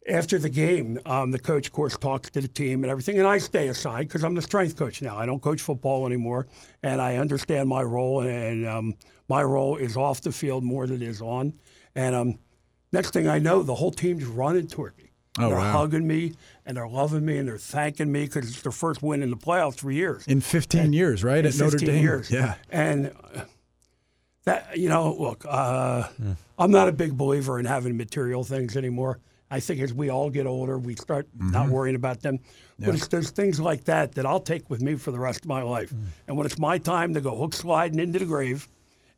[0.07, 3.27] after the game, um, the coach, of course, talks to the team and everything, and
[3.27, 5.17] I stay aside because I'm the strength coach now.
[5.17, 6.45] I don't coach football anymore,
[6.83, 8.93] and I understand my role, and um,
[9.27, 11.53] my role is off the field more than it is on.
[11.95, 12.39] And um,
[12.91, 15.03] next thing I know, the whole team's running toward me.
[15.37, 15.71] Oh, they're wow.
[15.79, 16.33] hugging me,
[16.65, 19.35] and they're loving me, and they're thanking me because it's their first win in the
[19.37, 20.25] playoffs for years.
[20.27, 21.39] In 15 years, right?
[21.39, 22.01] In At Notre Dame.
[22.01, 22.31] years.
[22.31, 22.55] Yeah.
[22.69, 23.41] And uh,
[24.45, 26.07] that, you know, look, uh,
[26.57, 29.19] I'm not a big believer in having material things anymore.
[29.51, 31.71] I think as we all get older, we start not Mhm.
[31.71, 32.39] worrying about them.
[32.79, 32.87] Yeah.
[32.87, 35.47] But it's those things like that that I'll take with me for the rest of
[35.49, 35.93] my life.
[36.27, 38.67] And when it's my time to go hook sliding into the grave,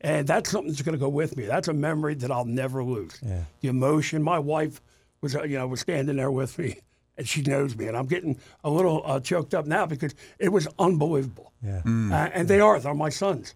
[0.01, 1.45] and that's something that's going to go with me.
[1.45, 3.19] That's a memory that I'll never lose.
[3.21, 3.43] Yeah.
[3.61, 4.21] The emotion.
[4.23, 4.81] My wife
[5.21, 6.79] was, uh, you know, was standing there with me,
[7.17, 7.87] and she knows me.
[7.87, 11.51] And I'm getting a little uh, choked up now because it was unbelievable.
[11.63, 11.81] Yeah.
[11.85, 12.11] Mm.
[12.11, 12.79] Uh, and they are.
[12.79, 13.55] They're my sons.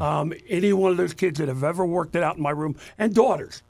[0.00, 2.76] Um, any one of those kids that have ever worked it out in my room,
[2.96, 3.62] and daughters.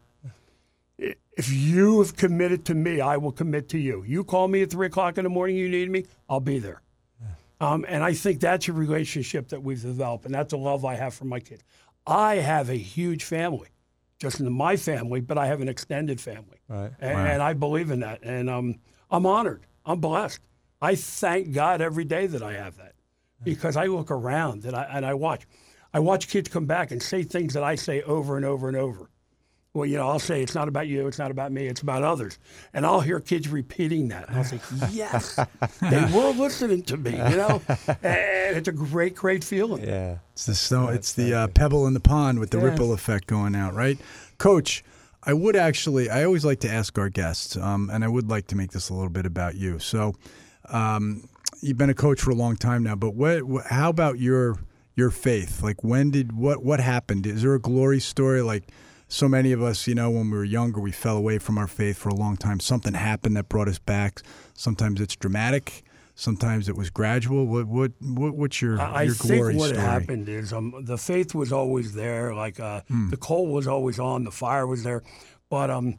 [0.97, 4.05] If you have committed to me, I will commit to you.
[4.05, 6.83] You call me at three o'clock in the morning, you need me, I'll be there.
[7.61, 10.95] Um, and I think that's a relationship that we've developed, and that's a love I
[10.95, 11.63] have for my kids.
[12.09, 13.69] I have a huge family,
[14.19, 16.59] just in my family, but I have an extended family.
[16.69, 16.91] Right.
[16.99, 17.27] And, Wow.
[17.27, 18.23] and I believe in that.
[18.23, 18.77] And um,
[19.11, 19.67] I'm honored.
[19.85, 20.41] I'm blessed.
[20.81, 22.95] I thank God every day that I have that
[23.45, 25.47] because I look around and I, and I watch.
[25.93, 28.77] I watch kids come back and say things that I say over and over and
[28.77, 29.11] over.
[29.79, 32.03] Well, you know, I'll say it's not about you, it's not about me, it's about
[32.03, 32.37] others,
[32.75, 34.59] and I'll hear kids repeating that, and I'll say,
[34.91, 35.39] "Yes,
[35.81, 37.63] they were listening to me," you know,
[38.03, 39.85] and it's a great, great feeling.
[39.87, 40.89] Yeah, It's the snow.
[40.89, 42.65] it's the uh, pebble in the pond with the Yeah.
[42.65, 43.99] ripple effect going out, right?
[44.39, 44.83] Coach,
[45.23, 46.11] I would actually.
[46.11, 48.89] I always like to ask our guests, um, and I would like to make this
[48.89, 49.79] a little bit about you.
[49.79, 50.17] So,
[50.71, 51.29] um,
[51.61, 53.45] you've been a coach for a long time now, but what?
[53.45, 54.57] what how about your
[54.97, 55.63] your faith?
[55.63, 57.29] Like, when did what what happened?
[57.29, 58.43] Is there a glory story?
[58.43, 58.65] Like,
[59.09, 61.67] so many of us, you know, when we were younger, we fell away from our
[61.67, 62.61] faith for a long time.
[62.61, 64.23] Something happened that brought us back.
[64.55, 65.83] Sometimes it's dramatic.
[66.15, 67.47] Sometimes it was gradual.
[67.47, 69.81] What what, what what's your I I your think what story?
[69.81, 73.11] happened is um, the faith was always there, like uh, Hmm.
[73.11, 75.03] the coal was always on, the fire was there.
[75.49, 75.99] But um,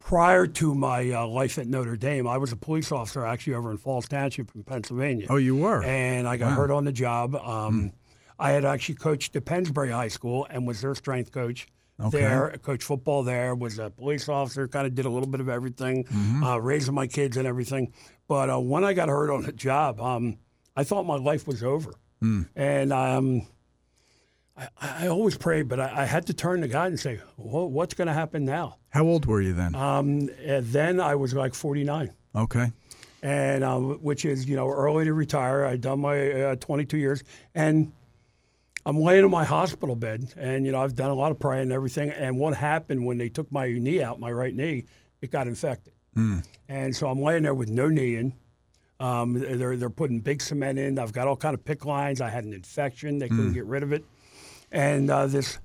[0.00, 3.70] prior to my uh, life at Notre Dame, I was a police officer actually over
[3.70, 5.26] in Falls Township in Pennsylvania.
[5.30, 5.82] Oh, you were?
[5.84, 6.56] And I got Wow.
[6.56, 7.36] hurt on the job.
[7.36, 7.92] Um,
[8.38, 11.66] I had actually coached at Pennsbury High School and was their strength coach.
[12.02, 12.20] Okay.
[12.20, 15.48] There, coached football there, was a police officer, kind of did a little bit of
[15.48, 16.42] everything, Mhm.
[16.44, 17.92] uh, raising my kids and everything.
[18.28, 20.38] But uh, when I got hurt on the job, um,
[20.76, 21.92] I thought my life was over.
[22.22, 22.48] Mm.
[22.56, 23.42] And um,
[24.56, 27.68] I, I always prayed, but I, I had to turn to God and say, well,
[27.68, 28.76] what's going to happen now?
[28.90, 29.74] How old were you then?
[29.74, 32.70] Um, and then I was like 49 Okay.
[33.22, 35.64] and um, which is you know early to retire.
[35.64, 37.22] I'd done my uh, 22 years,
[37.54, 37.92] and
[38.84, 41.62] I'm laying in my hospital bed, and you know I've done a lot of praying
[41.64, 42.10] and everything.
[42.10, 44.84] And what happened when they took my knee out, my right knee,
[45.20, 46.44] it got infected, Mm.
[46.68, 48.32] and so I'm laying there with no knee in.
[48.98, 50.98] Um, they're they're putting big cement in.
[50.98, 52.20] I've got all kind of PICC lines.
[52.20, 53.18] I had an infection.
[53.18, 53.54] They couldn't Mm.
[53.54, 54.04] get rid of it,
[54.70, 55.58] and uh, this.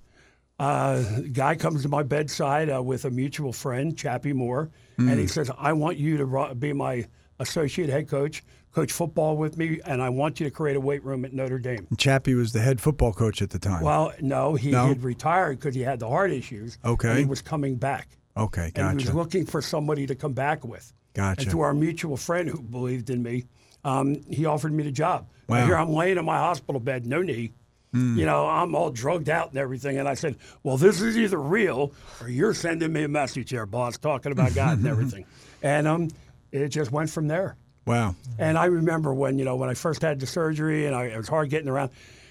[0.59, 1.03] Uh,
[1.33, 5.29] guy comes to my bedside uh, with a mutual friend, Chappie Moore, and he Mm.
[5.29, 7.05] says, "I want you to be my
[7.37, 8.43] associate head coach,
[8.73, 11.59] coach football with me, and I want you to create a weight room at Notre
[11.59, 13.81] Dame." Chappie was the head football coach at the time.
[13.83, 14.87] Well, no, he No?
[14.87, 16.77] had retired because he had the heart issues.
[16.85, 17.09] Okay.
[17.09, 18.89] and he was coming back, okay, gotcha.
[18.89, 20.93] and he was looking for somebody to come back with.
[21.13, 21.41] Gotcha.
[21.41, 23.45] And to our mutual friend who believed in me,
[23.83, 25.27] um, he offered me the job.
[25.49, 25.65] Now, Wow.
[25.65, 27.53] here I'm laying in my hospital bed, no knee,
[27.93, 29.97] You know, I'm all drugged out and everything.
[29.97, 33.65] And I said, Well, this is either real or you're sending me a message here,
[33.65, 35.25] boss, talking about God and everything.
[35.63, 36.09] And um,
[36.51, 37.55] it just went from there.
[37.87, 38.15] Wow.
[38.37, 41.17] And I remember when, you know, when I first had the surgery and I, it
[41.17, 41.89] was hard getting around,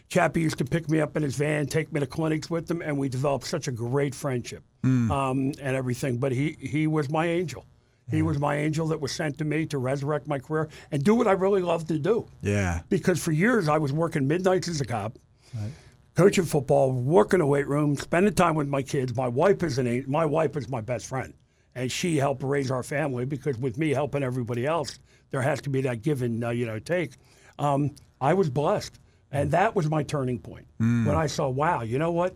[0.08, 2.80] Chappie used to pick me up in his van, take me to clinics with him,
[2.82, 5.10] and we developed such a great friendship Mm.
[5.10, 6.18] um, and everything.
[6.18, 7.64] But he, he was my angel.
[8.08, 11.16] He was my angel that was sent to me to resurrect my career and do
[11.16, 12.28] what I really love to do.
[12.40, 12.82] Yeah.
[12.88, 15.18] Because for years I was working midnights as a cop,
[16.14, 19.16] coaching football, working the weight room, spending time with my kids.
[19.16, 21.34] My wife is an- my wife is my best friend,
[21.76, 23.24] and she helped raise our family.
[23.24, 24.98] Because with me helping everybody else,
[25.30, 27.12] there has to be that give and uh, you know take.
[27.60, 28.98] Um, I was blessed,
[29.30, 31.06] and that was my turning point Mm.
[31.06, 32.34] when I saw, wow, you know what?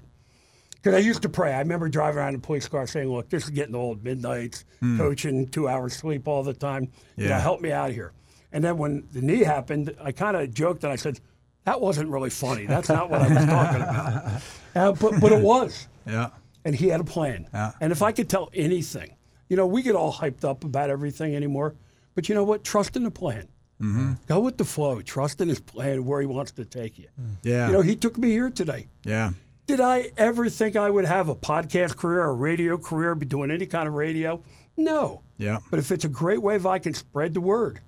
[0.77, 1.53] Because I used to pray.
[1.53, 4.03] I remember driving around in a police car saying, "Look, this is getting old.
[4.05, 4.97] Midnights, Mm.
[4.99, 6.89] coaching, two hours sleep all the time.
[7.17, 7.41] You know, Yeah.
[7.41, 8.13] help me out here."
[8.53, 11.21] And then when the knee happened, I kind of joked and I said,
[11.65, 12.65] "That wasn't really funny.
[12.67, 14.43] That's not what I was talking about."
[14.75, 15.89] Uh, but but it was.
[16.07, 16.29] Yeah.
[16.65, 17.49] And he had a plan.
[17.53, 17.73] Yeah.
[17.81, 19.11] And if I could tell anything,
[19.51, 21.75] you know, we get all hyped up about everything anymore.
[22.15, 22.65] But you know what?
[22.65, 23.49] Trust in the plan.
[23.83, 24.13] Mm-hmm.
[24.27, 25.03] Go with the flow.
[25.03, 27.09] Trust in his plan where he wants to take you.
[27.43, 27.67] Yeah.
[27.67, 28.87] You know, he took me here today.
[29.05, 29.33] Yeah.
[29.67, 33.51] Did I ever think I would have a podcast career, a radio career, be doing
[33.51, 34.43] any kind of radio?
[34.77, 35.23] No.
[35.37, 35.59] Yeah.
[35.71, 37.81] But if it's a great way if I can spread the word,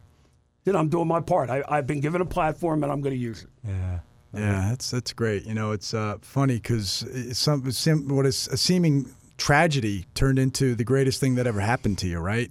[0.64, 1.48] then I'm doing my part.
[1.48, 3.50] I, I've been given a platform and I'm going to use it.
[3.66, 4.00] Yeah.
[4.34, 5.44] Yeah, that's that's great.
[5.44, 10.76] You know, it's uh, funny because some sim, what is a seeming tragedy turned into
[10.76, 12.48] the greatest thing that ever happened to you, right?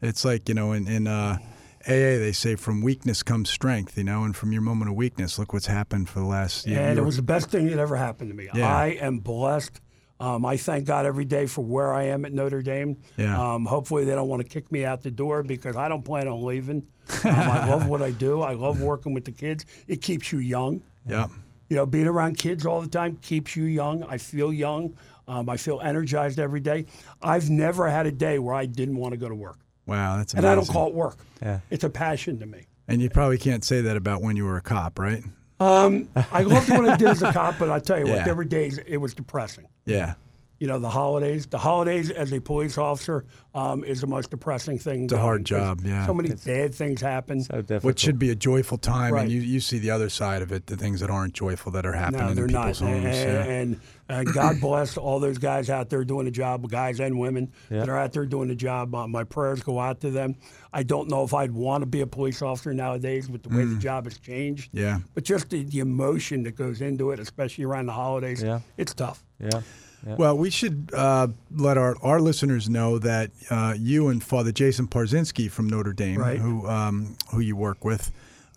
[0.00, 1.38] It's like you know, in, in uh,
[1.86, 3.96] AA they say from weakness comes strength.
[3.96, 6.80] You know, and from your moment of weakness, look what's happened for the last year.
[6.80, 8.48] And it was the best thing that ever happened to me.
[8.52, 8.66] Yeah.
[8.66, 9.80] I am blessed.
[10.18, 12.96] Um, I thank God every day for where I am at Notre Dame.
[13.16, 13.54] Yeah.
[13.54, 16.26] Um, hopefully, they don't want to kick me out the door because I don't plan
[16.26, 16.86] on leaving.
[17.24, 18.42] Um, I love what I do.
[18.42, 19.64] I love working with the kids.
[19.86, 20.82] It keeps you young.
[21.06, 21.28] Yeah.
[21.68, 24.02] You know, being around kids all the time keeps you young.
[24.04, 24.96] I feel young.
[25.32, 26.84] Um, I feel energized every day.
[27.22, 29.58] I've never had a day where I didn't want to go to work.
[29.86, 30.46] Wow, that's and.
[30.46, 31.16] I don't call it work.
[31.40, 31.60] Yeah.
[31.70, 32.66] It's a passion to me.
[32.86, 35.22] And you probably can't say that about when you were a cop, right?
[35.58, 38.16] Um, I loved what I did as a cop, but I tell you Yeah.
[38.16, 39.66] what, there were days it was depressing.
[39.86, 40.14] Yeah.
[40.62, 41.46] You know, the holidays.
[41.46, 45.04] The holidays as a police officer um, is the most depressing thing.
[45.04, 46.06] It's a hard job, yeah.
[46.06, 47.40] So many bad things happen.
[47.42, 49.22] So What should be a joyful time, Right.
[49.24, 51.84] and you, you see the other side of it, the things that aren't joyful that
[51.84, 52.88] are happening No, in they're people's not.
[52.90, 53.04] homes.
[53.06, 53.44] And, yeah.
[53.44, 53.80] and,
[54.28, 57.80] uh, God bless all those guys out there doing the job, guys and women Yeah.
[57.80, 58.94] that are out there doing the job.
[58.94, 60.36] Uh, my prayers go out to them.
[60.72, 63.64] I don't know if I'd want to be a police officer nowadays with the way
[63.64, 63.80] the Mm.
[63.80, 64.70] job has changed.
[64.72, 65.00] Yeah.
[65.14, 68.60] But just the, the emotion that goes into it, especially around the holidays, Yeah.
[68.76, 69.24] it's tough.
[69.40, 69.62] Yeah.
[70.04, 74.88] Well, we should uh, let our, our listeners know that uh, you and Father Jason
[74.88, 76.38] Parzinski from Notre Dame, Right.
[76.38, 78.10] who um, who you work with,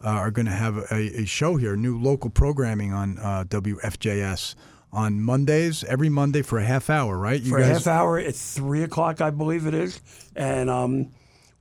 [0.03, 4.55] uh, are going to have a, a show here, new local programming on uh, WFJS
[4.91, 7.41] on Mondays, every Monday for a half hour, right?
[7.41, 9.99] You for a half hour at three o'clock, I believe it is,
[10.35, 11.11] and um,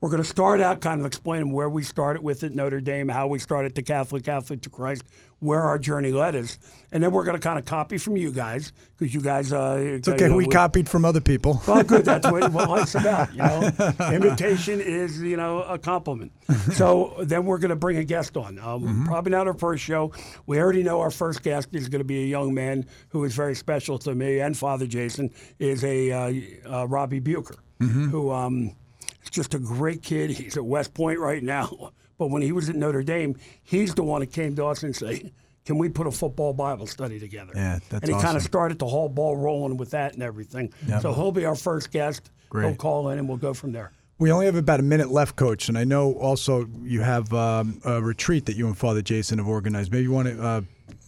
[0.01, 3.09] we're going to start out kind of explaining where we started with it, Notre Dame,
[3.09, 5.03] how we started to Catholic, Catholic to Christ,
[5.45, 6.59] where our journey led us,
[6.91, 9.53] and then we're going to kind of copy from you guys because you guys.
[9.53, 10.31] Uh, It's okay.
[10.31, 11.61] we copied from other people.
[11.69, 12.05] Well, good.
[12.05, 13.33] That's what, what life's about.
[13.33, 13.71] You know,
[14.13, 16.33] imitation is you know a compliment.
[16.75, 18.59] So then we're going to bring a guest on.
[18.59, 19.05] Um, Mm-hmm.
[19.07, 20.13] Probably not our first show.
[20.47, 23.35] We already know our first guest is going to be a young man who is
[23.35, 25.31] very special to me and Father Jason.
[25.59, 26.33] Is a uh,
[26.83, 28.09] uh, Robbie Bucher, Mm-hmm.
[28.11, 28.75] who um,
[29.23, 30.31] is just a great kid.
[30.31, 34.03] He's at West Point right now, but when he was at Notre Dame, he's the
[34.03, 35.33] one that came to us and said.
[35.67, 37.53] Can we put a football Bible study together?
[37.55, 40.75] Yeah, that's And he kind of started the whole ball rolling with that and everything.
[40.87, 41.01] Yep.
[41.01, 42.31] So he'll be our first guest.
[42.53, 43.91] He'll call in and we'll go from there.
[44.19, 47.81] We only have about a minute left, Coach, and I know also you have um,
[47.85, 49.91] a retreat that you and Father Jason have organized.
[49.91, 50.61] Maybe you want to uh,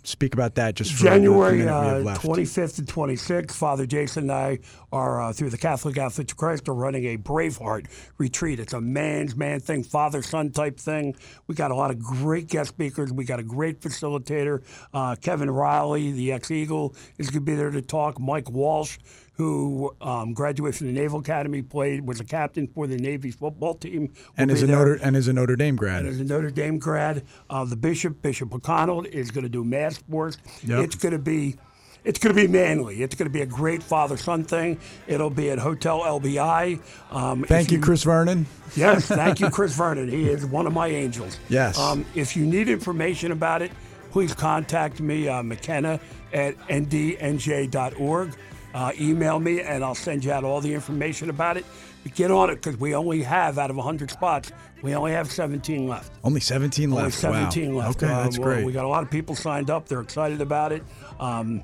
[0.07, 4.25] speak about that just for January minute we have uh, 25th and 26th, Father Jason
[4.25, 4.59] and I
[4.93, 7.87] are, uh, through the Catholic Catholic to Christ, are running a Braveheart
[8.19, 8.61] retreat.
[8.61, 11.17] It's a man's man thing, father son type thing.
[11.47, 13.13] We got a lot of great guest speakers.
[13.13, 14.63] We got a great facilitator.
[14.95, 18.21] Uh, Kevin Reilly, the ex Eagle, is going to be there to talk.
[18.21, 18.99] Mike Walsh,
[19.37, 23.75] who um, graduated from the Naval Academy, played, was a captain for the Navy football
[23.75, 24.13] team.
[24.37, 24.77] and is a there.
[24.77, 26.01] Notre and is a Notre Dame grad.
[26.01, 29.63] And is a Notre Dame grad, uh, the bishop, Bishop O'Connell, is going to do
[29.63, 30.39] mass sports.
[30.65, 30.85] Yep.
[30.85, 31.57] It's going to be.
[32.03, 33.03] It's going to be manly.
[33.03, 34.79] It's going to be a great father-son thing.
[35.09, 36.81] It'll be at Hotel LBI.
[37.11, 38.47] Um, Thank you, Chris Vernon.
[38.77, 40.09] Yes, thank you, Chris Vernon.
[40.09, 41.41] He is one of my angels.
[41.49, 41.77] Yes.
[41.77, 43.73] Um, if you need information about it,
[44.13, 45.99] please contact me, uh, McKenna
[46.33, 48.37] at ndnj.org.
[48.77, 51.65] uh, email me and I'll send you out all the information about it.
[52.03, 54.53] But get on it because we only have, out of 100 spots,
[54.83, 56.13] we only have 17 left.
[56.23, 57.01] Only 17 left.
[57.01, 57.87] Only 17 wow.
[57.87, 58.03] left.
[58.03, 58.67] Okay, Uh, that's we're- great.
[58.67, 59.89] We got a lot of people signed up.
[59.89, 60.83] They're excited about it.
[61.19, 61.63] Um,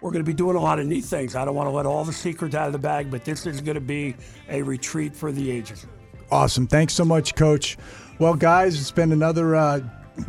[0.00, 1.36] we're going to be doing a lot of neat things.
[1.36, 3.60] I don't want to let all the secrets out of the bag, but this is
[3.60, 4.16] going to be
[4.48, 5.86] a retreat for the ages.
[6.30, 6.66] Awesome.
[6.66, 7.78] Thanks so much, Coach.
[8.18, 9.80] Well, guys, it's been another uh,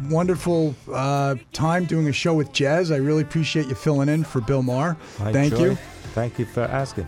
[0.10, 2.94] wonderful uh, time doing a show with Jez.
[2.94, 4.96] I really appreciate you filling in for Bill Maher.
[5.18, 5.72] Hi, Thank Joy.
[5.72, 5.78] you.
[6.20, 7.08] Thank you for asking.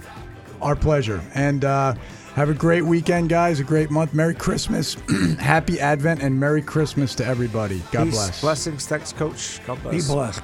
[0.61, 1.21] Our pleasure.
[1.35, 1.95] And uh,
[2.35, 3.59] have a great weekend, guys.
[3.59, 4.13] A great month.
[4.13, 4.93] Merry Christmas.
[5.37, 7.81] Happy Advent and Merry Christmas to everybody.
[7.91, 8.39] God Peace, bless.
[8.41, 8.87] Blessings.
[8.87, 9.59] Thanks, Coach.
[9.67, 10.07] God bless.
[10.07, 10.43] Be blessed.